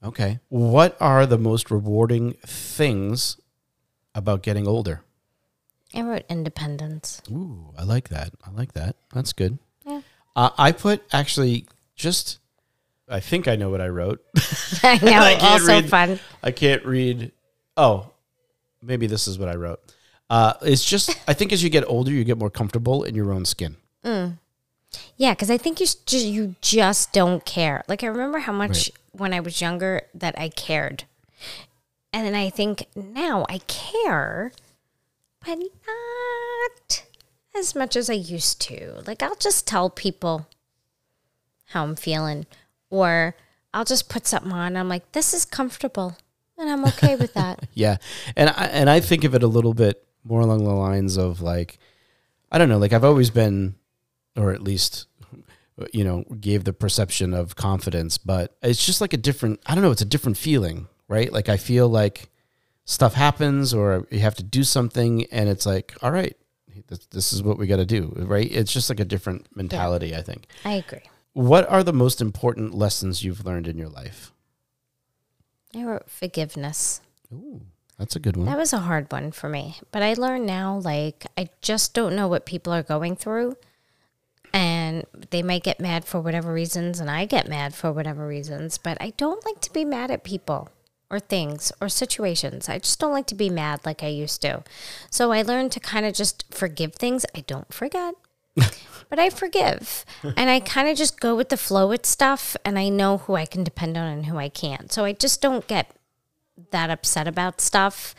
[0.03, 0.39] Okay.
[0.47, 3.37] What are the most rewarding things
[4.15, 5.01] about getting older?
[5.93, 7.21] I wrote Independence.
[7.31, 8.33] Ooh, I like that.
[8.45, 8.95] I like that.
[9.13, 9.57] That's good.
[9.85, 10.01] Yeah.
[10.35, 12.39] Uh, I put actually just.
[13.07, 14.23] I think I know what I wrote.
[14.83, 16.19] I know, I can't also read- fun.
[16.43, 17.31] I can't read.
[17.75, 18.11] Oh,
[18.83, 19.79] maybe this is what I wrote.
[20.29, 23.33] Uh, it's just I think as you get older, you get more comfortable in your
[23.33, 23.77] own skin.
[25.17, 27.83] Yeah, because I think you just you just don't care.
[27.87, 31.05] Like I remember how much when I was younger that I cared,
[32.13, 34.51] and then I think now I care,
[35.45, 37.03] but not
[37.55, 39.01] as much as I used to.
[39.05, 40.47] Like I'll just tell people
[41.67, 42.45] how I'm feeling,
[42.89, 43.35] or
[43.73, 44.75] I'll just put something on.
[44.75, 46.17] I'm like, this is comfortable,
[46.57, 47.67] and I'm okay with that.
[47.73, 47.97] Yeah,
[48.35, 51.41] and I, and I think of it a little bit more along the lines of
[51.41, 51.79] like,
[52.51, 53.75] I don't know, like I've always been,
[54.35, 55.07] or at least,
[55.93, 59.61] you know, gave the perception of confidence, but it's just like a different.
[59.65, 61.31] I don't know, it's a different feeling, right?
[61.31, 62.29] Like I feel like
[62.89, 66.35] stuff happens, or you have to do something, and it's like, all right,
[66.87, 68.51] this, this is what we got to do, right?
[68.51, 70.15] It's just like a different mentality.
[70.15, 70.47] I think.
[70.65, 71.03] I agree.
[71.33, 74.33] What are the most important lessons you've learned in your life?
[75.75, 77.01] I wrote forgiveness.
[77.31, 77.61] Ooh,
[77.99, 78.47] that's a good one.
[78.47, 79.77] That was a hard one for me.
[79.91, 83.55] But I learned now, like, I just don't know what people are going through.
[84.51, 88.79] And they might get mad for whatever reasons, and I get mad for whatever reasons.
[88.79, 90.69] But I don't like to be mad at people
[91.09, 92.69] or things or situations.
[92.69, 94.63] I just don't like to be mad like I used to.
[95.09, 97.25] So I learned to kind of just forgive things.
[97.35, 98.15] I don't forget.
[99.09, 100.05] But I forgive.
[100.21, 102.55] And I kind of just go with the flow with stuff.
[102.63, 104.91] And I know who I can depend on and who I can't.
[104.91, 105.89] So I just don't get
[106.69, 108.13] that upset about stuff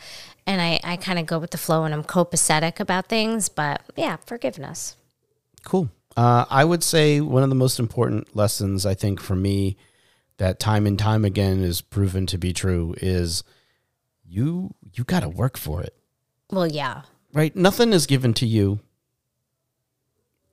[0.47, 3.49] and I, I kind of go with the flow and I'm copacetic about things.
[3.49, 4.95] But yeah, forgiveness.
[5.63, 5.89] Cool.
[6.17, 9.77] Uh, I would say one of the most important lessons I think for me
[10.41, 13.43] that time and time again is proven to be true is
[14.27, 15.93] you you got to work for it,
[16.49, 17.03] Well, yeah.
[17.31, 17.55] right?
[17.55, 18.79] Nothing is given to you.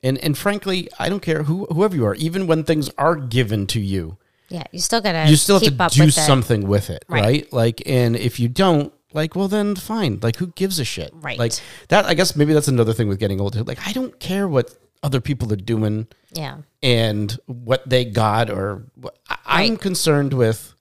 [0.03, 3.65] And and frankly, I don't care who whoever you are, even when things are given
[3.67, 4.17] to you,
[4.49, 4.63] Yeah.
[4.71, 6.21] You still got to you still have to do with it.
[6.21, 7.23] something with it, Right.
[7.23, 7.53] right.
[7.53, 10.19] Like, and if you don't, like, well, then fine.
[10.21, 11.11] Like, who gives a shit?
[11.15, 11.39] Right.
[11.39, 11.53] Like
[11.89, 12.05] that.
[12.05, 13.63] I guess maybe that's another thing with getting older.
[13.63, 14.71] Like, I don't care what
[15.01, 16.57] other people are doing Yeah.
[16.83, 19.17] and what they got, or what,
[19.49, 20.73] I- I'm concerned with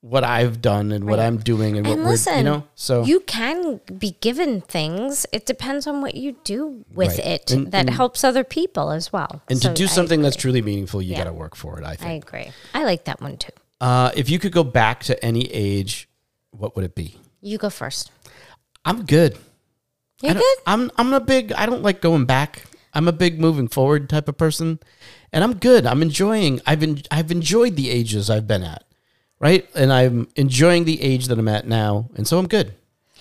[0.00, 1.26] what I've done and what Right.
[1.26, 2.64] I'm doing and what And we're, listen, you know.
[2.74, 5.26] So you can be given things.
[5.32, 7.18] It depends on what you do with Right.
[7.26, 9.42] it And- that and- helps other people as well.
[9.48, 11.18] and So to do something that's truly meaningful, you Yeah.
[11.18, 11.84] got to work for it.
[11.84, 12.10] I think.
[12.10, 12.52] I agree.
[12.74, 13.52] I like that one too.
[13.80, 16.08] Uh, if you could go back to any age,
[16.50, 17.18] what would it be?
[17.40, 18.10] You go first.
[18.84, 19.36] I'm good.
[20.20, 20.56] You I don't- good?
[20.66, 21.52] I'm I'm a big.
[21.52, 22.62] I don't like going back.
[22.94, 24.78] I'm a big moving forward type of person,
[25.32, 25.86] and I'm good.
[25.86, 26.60] I'm enjoying.
[26.66, 28.84] I've en- I've enjoyed the ages I've been at,
[29.40, 29.68] right?
[29.74, 32.74] And I'm enjoying the age that I'm at now, and so I'm good.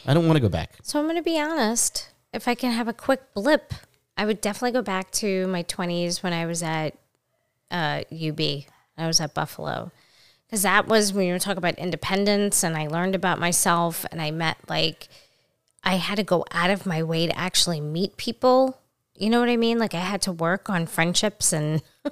[0.06, 0.74] I don't want to go back.
[0.84, 2.10] So I'm going to be honest.
[2.34, 3.74] If I can have a quick blip,
[4.18, 6.96] I would definitely go back to my 20s when I was at
[7.70, 8.40] uh, UB.
[8.98, 9.92] I was at Buffalo.
[10.48, 14.22] Because that was when you were talking about independence and I learned about myself and
[14.22, 15.08] I met like,
[15.84, 18.78] I had to go out of my way to actually meet people.
[19.22, 19.78] You know what I mean?
[19.78, 21.84] Like I had to work on friendships and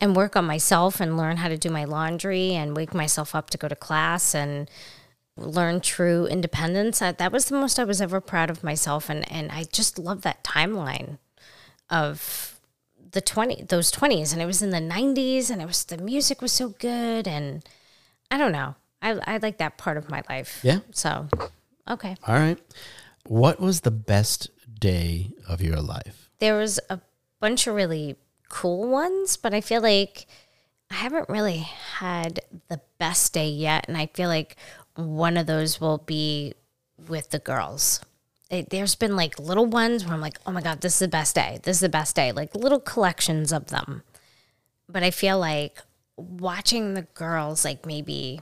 [0.00, 3.50] and work on myself and learn how to do my laundry and wake myself up
[3.50, 4.70] to go to class and
[5.36, 7.00] learn true independence.
[7.00, 9.98] That, that was the most I was ever proud of myself, and and I just
[9.98, 11.18] love that timeline
[11.90, 12.58] of
[13.12, 16.40] the twenty those twenties, and it was in the nineties, and it was the music
[16.40, 17.62] was so good, and
[18.30, 20.60] I don't know, I I like that part of my life.
[20.62, 20.78] Yeah.
[20.92, 21.28] So,
[21.88, 22.58] okay, All right.
[23.26, 24.48] What was the best
[24.80, 26.27] day of your life?
[26.38, 27.00] There was a
[27.40, 28.16] bunch of really
[28.48, 30.26] cool ones, but I feel like
[30.90, 31.66] I haven't really
[31.98, 33.86] had the best day yet.
[33.88, 34.56] And I feel like
[34.94, 36.54] one of those will be
[37.08, 38.00] with the girls.
[38.50, 41.08] It, there's been like little ones where I'm like, oh my God, this is the
[41.08, 41.60] best day.
[41.62, 42.32] This is the best day.
[42.32, 44.02] Like little collections of them.
[44.88, 45.82] But I feel like
[46.16, 48.40] watching the girls, like maybe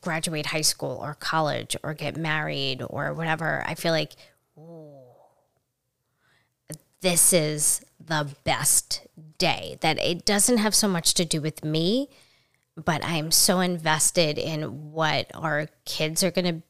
[0.00, 4.14] graduate high school or college or get married or whatever, I feel like
[7.00, 9.06] this is the best
[9.38, 9.78] day.
[9.80, 12.08] That it doesn't have so much to do with me,
[12.76, 16.62] but I'm so invested in what our kids are going to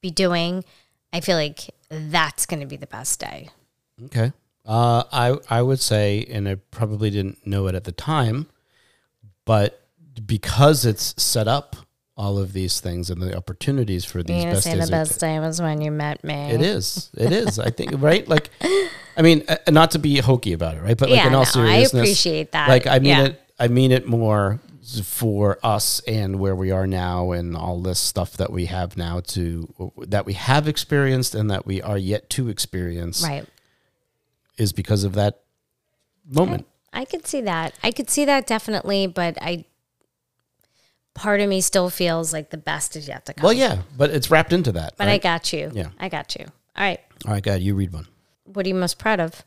[0.00, 0.64] be doing.
[1.12, 3.48] I feel like that's going to be the best day.
[4.04, 4.32] Okay.
[4.66, 8.46] Uh, I I would say, and I probably didn't know it at the time,
[9.44, 9.80] but
[10.26, 11.76] because it's set up
[12.16, 15.60] all of these things and the opportunities for these best say the best day was
[15.60, 16.34] when you met me.
[16.52, 17.10] It is.
[17.16, 17.58] It is.
[17.58, 18.26] I think right.
[18.28, 18.50] Like,
[19.16, 20.96] I mean, uh, not to be hokey about it, right?
[20.96, 22.68] But like Yeah, in all no, I appreciate that.
[22.68, 23.24] Like, I mean Yeah.
[23.24, 23.40] it.
[23.58, 24.60] I mean it more
[25.02, 29.18] for us and where we are now and all this stuff that we have now
[29.20, 33.46] to that we have experienced and that we are yet to experience Right.
[34.58, 35.40] is because of that
[36.30, 36.66] moment.
[36.92, 37.74] I could see that.
[37.82, 39.64] I could see that definitely, but I
[41.14, 43.44] part of me still feels like the best is yet to come.
[43.44, 44.94] Well, yeah, but it's wrapped into that.
[44.96, 45.70] But I got you.
[45.72, 45.88] Yeah.
[45.98, 46.46] I got you.
[46.76, 47.00] All right.
[47.26, 48.06] All right, God, you read one.
[48.44, 49.42] What are you most proud of?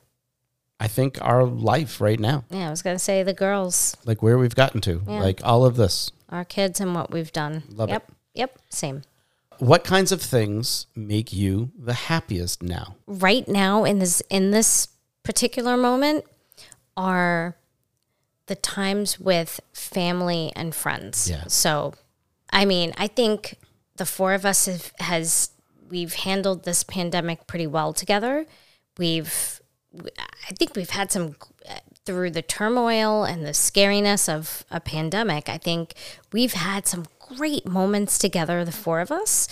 [0.79, 4.37] I think our life right now, Yeah, I was gonna say the girls, like where
[4.37, 5.19] we've gotten to, Yeah.
[5.21, 6.11] like all of this.
[6.29, 7.63] our kids, and what we've done.
[7.69, 7.93] Love it.
[7.93, 8.11] yep.
[8.35, 8.59] Yep.
[8.69, 9.01] Same.
[9.59, 12.95] What kinds of things make you the happiest now?
[13.07, 14.89] right now in this in this
[15.23, 16.25] particular moment
[16.95, 17.55] are
[18.47, 21.29] the times with family and friends.
[21.29, 21.43] Yeah.
[21.47, 21.93] So,
[22.51, 23.55] I mean, I think
[23.97, 25.51] the four of us have, has
[25.89, 28.45] we've handled this pandemic pretty well together.
[28.97, 29.61] We've
[30.03, 31.35] I think we've had some
[32.05, 35.49] through the turmoil and the scariness of a pandemic.
[35.49, 35.93] I think
[36.31, 39.47] we've had some great moments together, the four of us.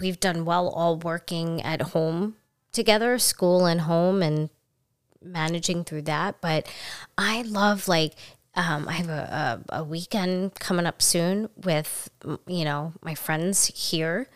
[0.00, 2.36] We've done well all working at home
[2.70, 4.50] together, school and home, and
[5.22, 6.40] managing through that.
[6.40, 6.66] But
[7.16, 8.14] I love like
[8.54, 12.10] um, I have a, a, a weekend coming up soon with
[12.46, 14.28] you know my friends here.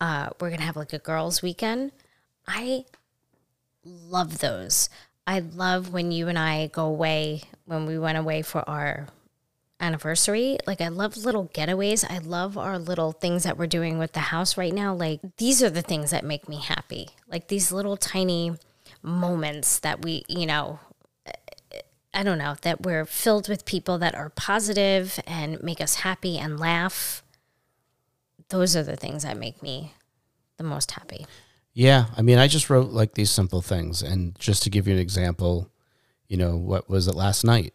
[0.00, 1.92] Uh, we're gonna have like a girls' weekend.
[2.46, 2.84] I
[3.84, 4.88] love those.
[5.26, 9.06] I love when you and I go away when we went away for our
[9.80, 10.58] anniversary.
[10.66, 12.04] Like I love little getaways.
[12.08, 14.94] I love our little things that we're doing with the house right now.
[14.94, 17.10] Like these are the things that make me happy.
[17.28, 18.52] Like these little tiny
[19.02, 20.78] moments that we, you know,
[22.14, 26.38] I don't know, that we're filled with people that are positive and make us happy
[26.38, 27.22] and laugh.
[28.48, 29.94] Those are the things that make me
[30.58, 31.26] the most happy.
[31.72, 34.92] Yeah, I mean, I just wrote like these simple things, and just to give you
[34.92, 35.70] an example,
[36.28, 37.72] you know, what was it last night?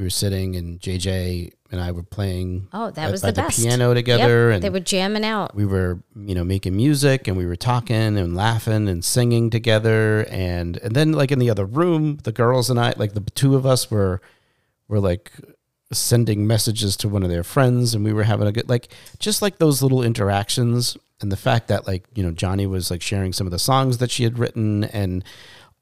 [0.00, 2.68] We were sitting, and JJ and I were playing.
[2.72, 3.60] Oh, that at- was the best.
[3.62, 5.54] piano together, Yep, and they were jamming out.
[5.54, 10.24] we were, you know, making music, and we were talking and laughing and singing together,
[10.30, 13.56] and and then like in the other room, the girls and I, like the two
[13.56, 14.22] of us were,
[14.88, 15.32] were like
[15.92, 19.42] sending messages to one of their friends, and we were having a good like just
[19.42, 23.34] like those little interactions, and the fact that like you know Johnny was like sharing
[23.34, 25.22] some of the songs that she had written, and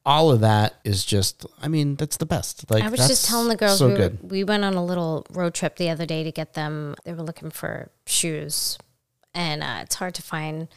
[0.09, 2.71] all of that is just, I mean, that's the best.
[2.71, 5.27] Like I was just telling the girls so we, were, we went on a little
[5.31, 6.95] road trip the other day to get them.
[7.05, 8.79] They were looking for shoes,
[9.35, 10.69] and uh, it's hard to find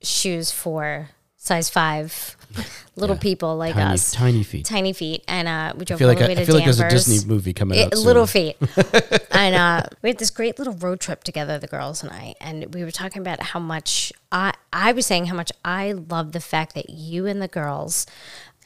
[0.00, 1.10] shoes for
[1.44, 2.36] size five
[2.96, 3.20] little Yeah.
[3.20, 4.64] people like tiny, us, tiny feet.
[4.64, 5.22] tiny feet.
[5.28, 6.88] And uh, we drove all like the I, way to I feel like there's a
[6.88, 7.94] Disney movie coming It- out.
[7.96, 8.04] soon.
[8.06, 8.56] little feet.
[9.30, 12.72] and uh, we had this great little road trip together, the girls and I, and
[12.74, 16.40] we were talking about how much I I was saying how much I love the
[16.40, 18.06] fact that you and the girls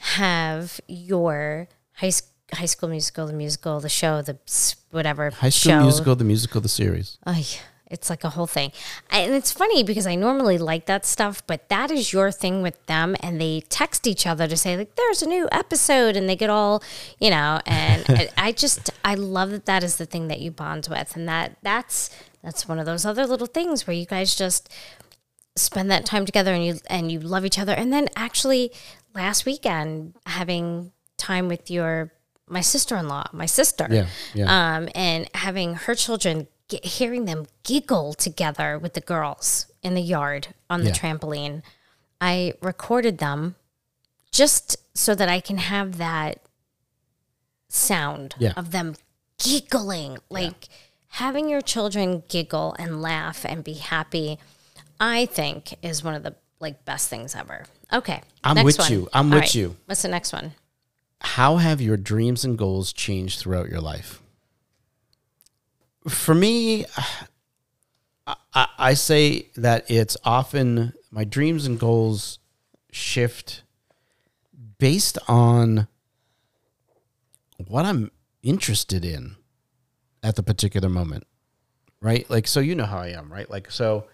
[0.00, 4.38] have your high s- high school musical, the musical, the show, the
[4.90, 5.80] whatever High School show.
[5.82, 7.18] Musical, the musical, the series.
[7.26, 7.44] Ay,
[7.90, 8.70] it's like a whole thing.
[9.10, 12.84] And it's funny because I normally like that stuff, but that is your thing with
[12.86, 13.16] them.
[13.20, 16.16] And they text each other to say, like, there's a new episode.
[16.16, 16.82] And they get all,
[17.18, 18.04] you know, and
[18.36, 21.16] I- just, I love that that is the thing that you bond with.
[21.16, 22.10] And that that's,
[22.42, 24.68] that's one of those other little things where you guys just
[25.56, 27.72] spend that time together and you, and you love each other.
[27.72, 28.70] And then actually
[29.14, 32.12] last weekend having time with your,
[32.48, 34.76] my sister-in-law, my sister Yeah, yeah.
[34.76, 40.00] um, and having her children get, hearing them giggle together with the girls in the
[40.02, 40.94] yard on the Yeah.
[40.94, 41.62] trampoline.
[42.20, 43.56] I recorded them
[44.32, 46.40] just so that I can have that
[47.68, 48.52] sound Yeah.
[48.56, 48.96] of them
[49.38, 50.68] giggling, like
[51.08, 54.38] having your children giggle and laugh and be happy.
[55.00, 57.66] I think is one of the like best things ever.
[57.92, 58.90] Okay, I'm with one.
[58.92, 59.08] you.
[59.12, 59.76] I'm All with you.
[59.86, 60.54] What's the next one?
[61.20, 64.20] How have your dreams and goals changed throughout your life?
[66.06, 66.84] For me,
[68.54, 72.38] I, I, say that it's often my dreams and goals
[72.92, 73.62] shift
[74.78, 75.88] based on
[77.66, 78.10] what I'm
[78.42, 79.36] interested in
[80.22, 81.26] at the particular moment.
[82.00, 82.28] Right?
[82.30, 83.50] Like so you know how I am, right?
[83.50, 84.04] Like so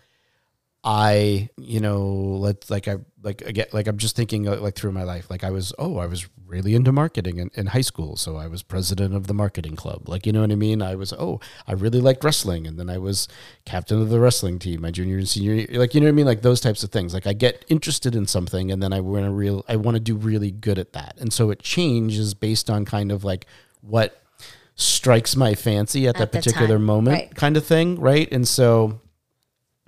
[0.85, 4.93] I, you know, let's like I like again like I'm just thinking uh, like through
[4.93, 5.31] my life.
[5.31, 8.49] Like I was oh, I was really into marketing in, in high school, so I
[8.49, 10.11] was president of the marketing club.
[10.11, 10.83] Like you know what I mean?
[10.83, 13.29] I was oh, I really liked wrestling, and then I was
[13.65, 15.55] captain of the wrestling team my junior and senior.
[15.55, 15.67] year.
[15.71, 16.27] Like you know what I mean?
[16.27, 17.15] Like those types of things.
[17.15, 20.01] Like I get interested in something, and then I want to real I want to
[20.01, 23.47] do really good at that, and so it changes based on kind of like
[23.81, 24.21] what
[24.77, 27.35] strikes my fancy at, that particular time, moment right.
[27.35, 28.31] kind of thing, right?
[28.33, 29.01] And so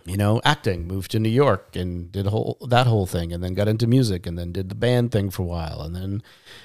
[0.06, 3.54] you know, acting, moved to New York and did whole that whole thing and then
[3.54, 6.22] got into music and then did the band thing for a while and then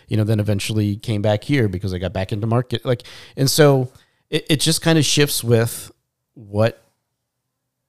[0.07, 3.03] you know, then eventually came back here because I got back into market like
[3.35, 3.91] and so
[4.29, 5.91] it, it just kind of shifts with
[6.35, 6.83] what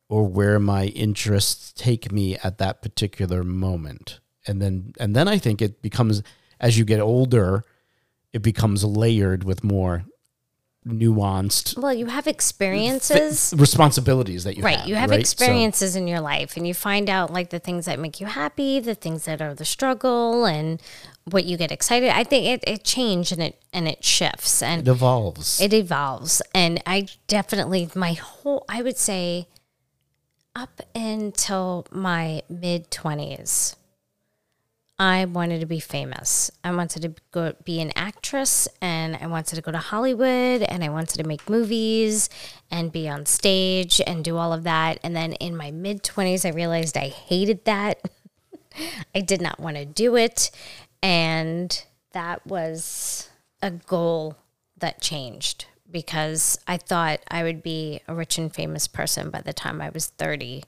[0.08, 4.20] or where my interests take me at that particular moment.
[4.46, 6.22] And then and then I think it becomes
[6.60, 7.64] as you get older,
[8.32, 10.04] it becomes layered with more
[10.86, 13.54] nuanced Well, you have experiences.
[13.56, 14.78] responsibilities that you Right.
[14.78, 14.88] have.
[14.88, 15.16] You have right?
[15.16, 18.26] So- experiences in your life and you find out like the things that make you
[18.26, 20.80] happy, the things that are the struggle and
[21.30, 22.08] what you get excited.
[22.10, 25.60] I think it, it changes and it and it shifts and it evolves.
[25.60, 26.42] it evolves.
[26.52, 29.46] And I definitely my whole I would say
[30.56, 33.76] up until my mid twenties,
[34.98, 36.50] I wanted to be famous.
[36.62, 40.84] I wanted to go be an actress and I wanted to go to Hollywood and
[40.84, 42.28] I wanted to make movies
[42.70, 44.98] and be on stage and do all of that.
[45.02, 48.00] And then in my mid 20s, I realized I hated that.
[49.14, 50.50] I did not want to do it.
[51.02, 53.28] And that was
[53.60, 54.36] a goal
[54.78, 59.52] that changed because I thought I would be a rich and famous person by the
[59.52, 60.64] time I was 30.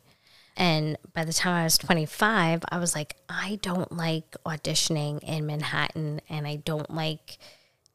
[0.56, 5.46] And by the time I was 25, I was like, I don't like auditioning in
[5.46, 7.38] Manhattan and I don't like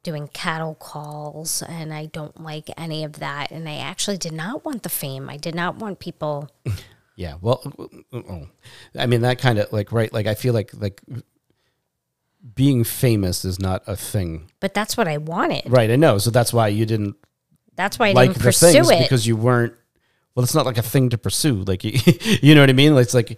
[0.03, 3.51] doing cattle calls and I don't like any of that.
[3.51, 5.29] And I actually did not want the fame.
[5.29, 6.49] I did not want people.
[7.15, 7.35] yeah.
[7.41, 7.63] Well.
[8.97, 10.11] I mean that kind of like right.
[10.11, 11.01] Like I feel like like
[12.55, 15.63] being famous is not a thing, But that's what I wanted.
[15.67, 15.89] right?
[15.91, 16.17] I know.
[16.17, 17.15] So that's why you didn't
[17.75, 18.99] That's why I like didn't the pursue things it.
[19.03, 19.73] because you weren't.
[20.39, 21.55] Well, it's not like a thing to pursue.
[21.63, 21.83] Like
[22.41, 22.95] you, know what I mean?
[22.95, 23.37] Like, it's like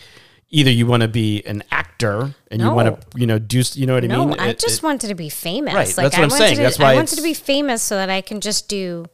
[0.51, 3.63] either you want to be an actor and you want to, you know, do.
[3.73, 4.39] You know what I no, mean?
[4.39, 5.73] I It- just it- wanted to be famous.
[5.73, 6.57] Right, Like that's what I I'm wanted saying.
[6.57, 9.07] To, That's why I wanted to be famous so that I can just do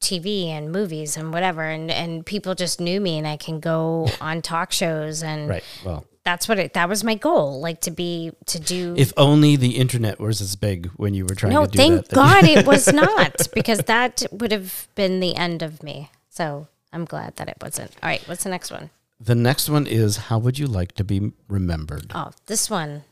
[0.00, 4.08] TV and movies and whatever, and and people just knew me, and I can go
[4.22, 5.64] on talk shows, and right.
[5.84, 6.72] Well, that's what it.
[6.72, 8.94] That was my goal, like to be to do.
[8.96, 12.06] if only the internet was as big when you were trying no, to do thank
[12.08, 12.14] that.
[12.14, 16.08] God it was not, because that would have been the end of me.
[16.30, 17.90] So I'm glad that it wasn't.
[18.02, 18.90] All right, what's the next one?
[19.20, 22.12] The next one is how would you like to be remembered?
[22.14, 23.02] Oh, this one.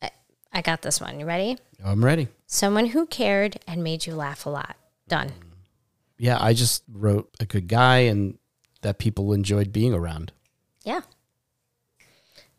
[0.00, 0.10] I,
[0.52, 1.20] I got this one.
[1.20, 1.58] You ready?
[1.84, 2.28] I'm ready.
[2.46, 4.76] Someone who cared and made you laugh a lot.
[5.08, 5.32] Done.
[6.16, 8.38] Yeah, I just wrote a good guy and
[8.82, 10.32] that people enjoyed being around.
[10.84, 11.00] Yeah.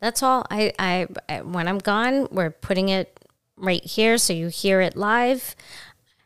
[0.00, 0.46] That's all.
[0.50, 3.18] I, I, I when I'm gone, we're putting it
[3.56, 5.56] right here so you hear it live.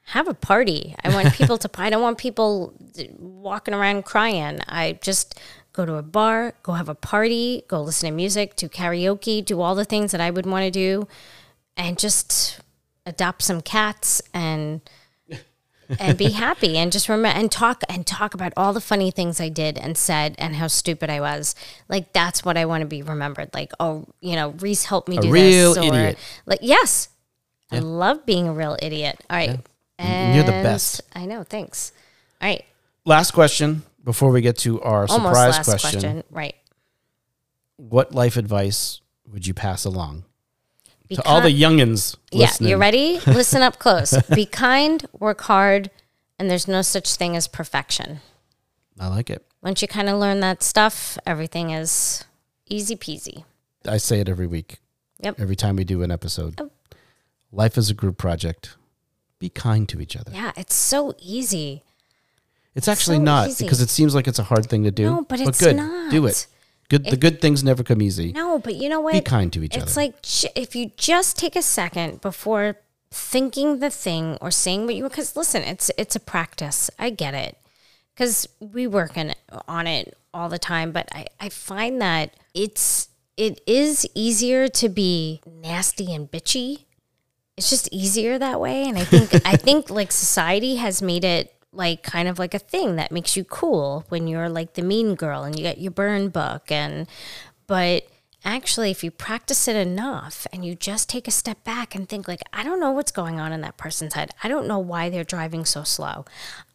[0.06, 0.94] Have a party.
[1.02, 1.70] I want people to.
[1.80, 2.74] I don't want people
[3.18, 4.60] walking around crying.
[4.68, 5.38] I just
[5.72, 9.60] go to a bar, go have a party, go listen to music, do karaoke, do
[9.60, 11.06] all the things that I would want to do,
[11.76, 12.60] and just
[13.04, 14.80] adopt some cats and
[16.00, 19.40] and be happy and just remember and talk and talk about all the funny things
[19.40, 21.54] I did and said and how stupid I was.
[21.88, 23.50] Like that's what I want to be remembered.
[23.54, 25.84] Like, oh, you know, Reese helped me A do real this.
[25.84, 26.18] Or, idiot.
[26.46, 27.08] Like, yes.
[27.70, 29.24] I love being a real idiot.
[29.28, 29.60] All right.
[29.98, 31.00] And you're the best.
[31.14, 31.92] I know, thanks.
[32.40, 32.64] All right.
[33.04, 36.00] Last question before we get to our Almost surprise last question.
[36.00, 36.24] question.
[36.30, 36.54] Right.
[37.76, 40.24] What life advice would you pass along
[41.12, 42.70] to all the youngins Yeah, listening?
[42.70, 43.20] you ready?
[43.26, 44.14] Listen up close.
[44.34, 45.90] Be kind, work hard,
[46.38, 48.20] and there's no such thing as perfection.
[48.98, 49.44] I like it.
[49.62, 52.24] Once you kind of learn that stuff, everything is
[52.68, 53.44] easy peasy.
[53.86, 54.78] I say it every week.
[55.20, 55.40] Yep.
[55.40, 56.60] Every time we do an episode.
[56.60, 56.70] Oh.
[57.52, 58.76] Life is a group project.
[59.38, 60.32] Be kind to each other.
[60.32, 61.82] Yeah, it's so easy.
[62.74, 63.64] It's actually so not easy.
[63.64, 65.04] because it seems like it's a hard thing to do.
[65.04, 65.76] No, but it's good.
[65.76, 66.10] not.
[66.10, 66.46] Do it.
[66.88, 67.04] Good.
[67.06, 68.32] the good things never come easy.
[68.32, 69.14] No, but you know what?
[69.14, 70.12] Be kind to each it's other.
[70.12, 72.76] It's like if you just take a second before
[73.10, 76.90] thinking the thing or saying what you because listen, it's it's a practice.
[76.98, 77.56] I get it
[78.14, 83.08] because we work it, on it all the time, but I I find that it's
[83.36, 86.84] it is easier to be nasty and bitchy.
[87.56, 91.54] It's just easier that way, and I think I think like society has made it
[91.72, 95.14] like kind of like a thing that makes you cool when you're like the mean
[95.14, 96.70] girl and you get your burn book.
[96.70, 97.06] And
[97.66, 98.06] but
[98.46, 102.26] actually if you practice it enough and you just take a step back and think
[102.28, 104.30] like i don't know what's going on in that person's head.
[104.42, 106.24] I don't know why they're driving so slow.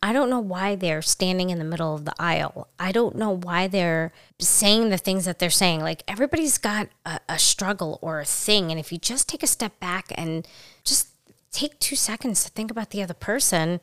[0.04, 2.68] I don't know why they're standing in the middle of the aisle.
[2.80, 5.82] I don't know why they're saying the things that they're saying.
[5.82, 8.72] Like everybody's got a, a struggle or a thing.
[8.72, 10.48] And if you just take a step back and
[10.84, 11.10] just
[11.52, 13.80] take two seconds to think about the other person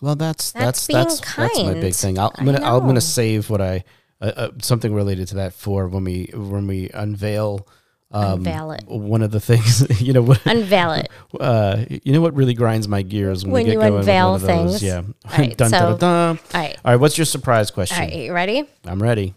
[0.00, 2.18] Well, that's That's that's being that's that's my big thing.
[2.18, 3.84] I'll, I'm gonna I'm gonna save what I
[4.24, 7.66] uh, uh, something related to that for when we when we unveil
[8.10, 8.84] Unveil it.
[8.86, 11.08] One of the things, you know, what, Unveil it.
[11.40, 14.34] uh, you know what really grinds my gears when, When we get you unveil one
[14.36, 14.80] of those?
[14.80, 14.82] things.
[14.84, 14.98] Yeah.
[15.32, 16.38] All right, dun, dun, so- dun, dun.
[16.54, 16.76] All right.
[16.84, 17.00] All right.
[17.00, 17.98] What's your surprise question?
[18.00, 18.14] All right.
[18.16, 18.68] You ready?
[18.84, 19.34] I'm ready.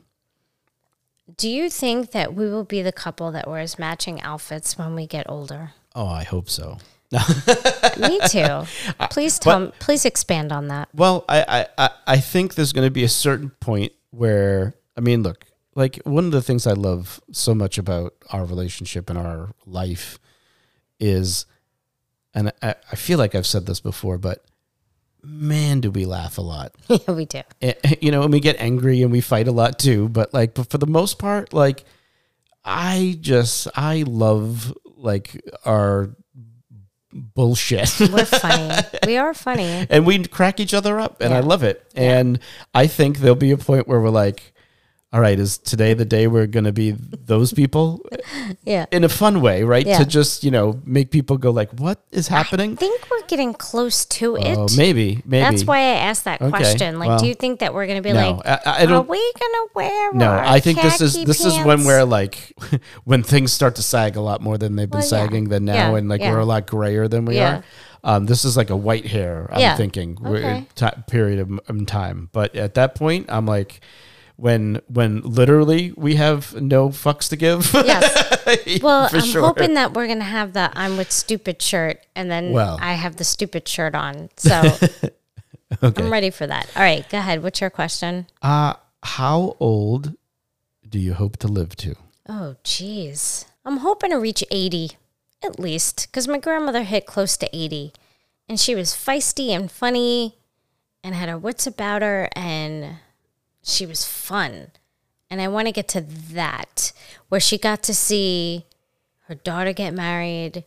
[1.38, 5.08] Do you think that we will be the couple that wears matching outfits when we
[5.08, 5.72] get older?
[5.96, 6.78] Oh, I hope so.
[7.12, 8.64] Me too.
[9.10, 9.60] Please tell.
[9.60, 10.90] me, please expand on that.
[10.94, 15.24] Well, I, I, I think there's going to be a certain point where, I mean,
[15.24, 15.46] look,
[15.76, 20.20] like one of the things I love so much about our relationship and our life
[21.00, 21.46] is,
[22.34, 24.44] and I, I feel like I've said this before, but
[25.24, 26.74] man, do we laugh a lot.
[26.88, 27.42] yeah, we do.
[27.62, 30.10] Eh, eh, you know, and we get angry and we fight a lot too.
[30.10, 31.84] But like, but for the most part, like,
[32.64, 36.10] I just I love like our
[37.14, 38.00] bullshit.
[38.00, 38.76] We're funny.
[39.08, 39.88] we are funny.
[39.90, 41.84] and we crack each other up and I love it.
[41.96, 42.40] And
[42.74, 44.54] I think there'll be a point where we're like,
[45.14, 48.06] all right, is today the day we're going to be those people
[48.66, 48.86] Yeah.
[48.92, 49.86] in a fun way, right?
[49.86, 50.00] Yeah.
[50.00, 52.74] To just, you know, make people go like, what is happening?
[52.74, 54.58] I think we're getting close to it.
[54.58, 55.44] Oh, maybe, maybe.
[55.50, 57.00] That's why I asked that Okay, question.
[57.00, 59.02] Like, well, do you think that we're going to be no, like, I- I are
[59.02, 62.54] we going to wear No, I think this is this is when pants?" we're like
[63.06, 65.10] when things start to sag a lot more than they've been Well, yeah.
[65.26, 66.32] sagging than now, Yeah, and like yeah.
[66.32, 67.58] we're a lot grayer than we Yeah.
[67.58, 67.64] are.
[68.04, 69.48] Um, this is like a white hair.
[69.52, 69.76] I'm Yeah.
[69.78, 70.66] thinking Okay.
[70.76, 72.30] ti- period of, of time.
[72.34, 73.82] But at that point, I'm like,
[74.38, 77.72] when when literally we have no fucks to give.
[77.74, 78.34] Yes.
[78.82, 79.42] Well, I'm sure.
[79.42, 82.78] hoping that we're going to have the I'm with stupid shirt and then Well.
[82.82, 84.30] I have the stupid shirt on.
[84.38, 84.62] So
[85.82, 86.66] I'm ready for that.
[86.78, 87.44] All right, go ahead.
[87.44, 88.28] What's your question?
[88.42, 90.14] Uh, how old
[90.88, 91.96] do you hope to live to?
[92.30, 93.44] Oh, jeez.
[93.66, 94.92] I'm hoping to reach 80
[95.44, 97.92] at least because my grandmother hit close to 80
[98.48, 100.38] and she was feisty and funny
[101.04, 103.00] and had her wits about her and
[103.68, 104.72] she was fun.
[105.30, 106.94] And I want to get to that
[107.28, 108.66] where she got to see
[109.28, 110.64] her daughter get married.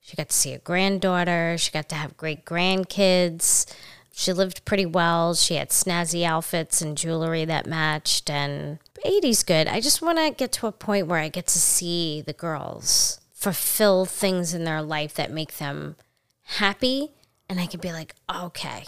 [0.00, 1.56] She got to see a granddaughter.
[1.58, 3.72] She got to have great grandkids.
[4.12, 5.34] She lived pretty well.
[5.34, 8.28] She had snazzy outfits and jewelry that matched.
[8.28, 9.68] And 80's good.
[9.68, 13.20] I just want to get to a point where I get to see the girls
[13.32, 15.94] fulfill things in their life that make them
[16.42, 17.10] happy.
[17.48, 18.84] And I can be like, okay.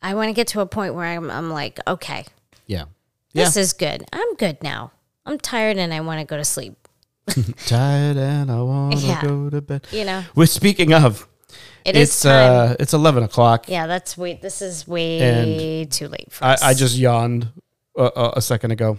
[0.00, 2.26] I want to get to a point where I'm, I'm like, okay,
[2.66, 2.84] Yeah.
[3.32, 4.04] this is good.
[4.12, 4.92] I'm good now.
[5.24, 6.76] I'm tired and I want to go to sleep.
[7.66, 9.20] Tired and I want to Yeah.
[9.20, 9.86] go to bed.
[9.90, 11.26] You know, We're speaking of.
[11.84, 12.70] it is it's time.
[12.70, 13.68] uh, it's eleven o'clock.
[13.68, 14.38] yeah, that's way.
[14.40, 16.62] This is way too late for I, us.
[16.62, 17.48] I just yawned
[17.98, 18.98] uh, uh, a second ago.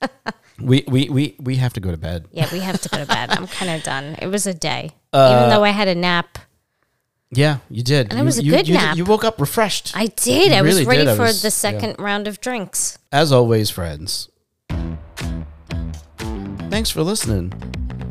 [0.58, 2.26] we, we we we have to go to bed.
[2.32, 3.30] yeah, we have to go to bed.
[3.30, 4.16] I'm kind of done.
[4.20, 6.38] It was a day, Uh, even though I had a nap.
[7.34, 8.10] Yeah, you did.
[8.10, 8.94] And it was a you, good you, nap.
[8.96, 9.96] You woke up refreshed.
[9.96, 10.50] I did.
[10.52, 11.16] You I was ready did.
[11.16, 11.50] For was- the yeah.
[11.50, 12.98] second round of drinks.
[13.10, 14.28] As always, friends.
[16.70, 17.52] Thanks for listening.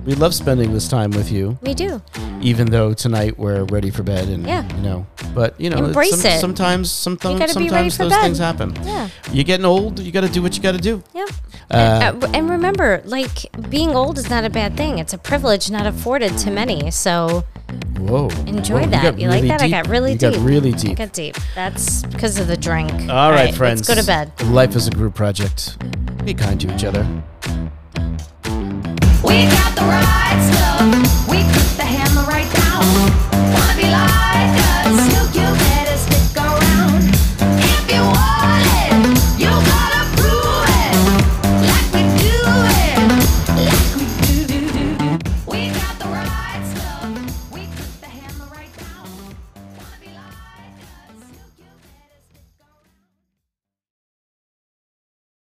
[0.04, 2.02] We love spending this time with you, We do.
[2.42, 4.64] even though tonight we're ready for bed, and Yeah.
[4.76, 5.06] you know.
[5.36, 6.40] But you know, Embrace some- it.
[6.42, 8.22] Sometimes, sometimes, gotta be ready sometimes those bed.
[8.24, 8.78] things happen.
[8.84, 9.10] Yeah.
[9.32, 10.00] You're getting old.
[10.00, 11.04] You got to do what you got to do.
[11.14, 11.26] Yeah.
[11.70, 14.98] Uh, Uh, and remember, like being old is not a bad thing.
[14.98, 16.90] It's a privilege not afforded to many.
[16.92, 17.44] So
[18.00, 18.28] Whoa!
[18.48, 19.20] enjoy Whoa, that.
[19.20, 19.62] You like really that?
[19.62, 20.34] I got really you deep.
[20.34, 20.98] got really I deep.
[20.98, 21.38] got deep.
[21.56, 22.92] That's because of the drink.
[23.08, 23.88] All right, friends.
[23.88, 24.32] Let's go to bed.
[24.52, 25.78] Life is a group project.
[26.26, 27.06] Be kind to each other.
[29.24, 29.48] We
[29.88, 31.28] right stuff.
[31.30, 32.86] We put the hammer right down.
[33.54, 34.54] Wanna be like
[34.86, 35.31] us?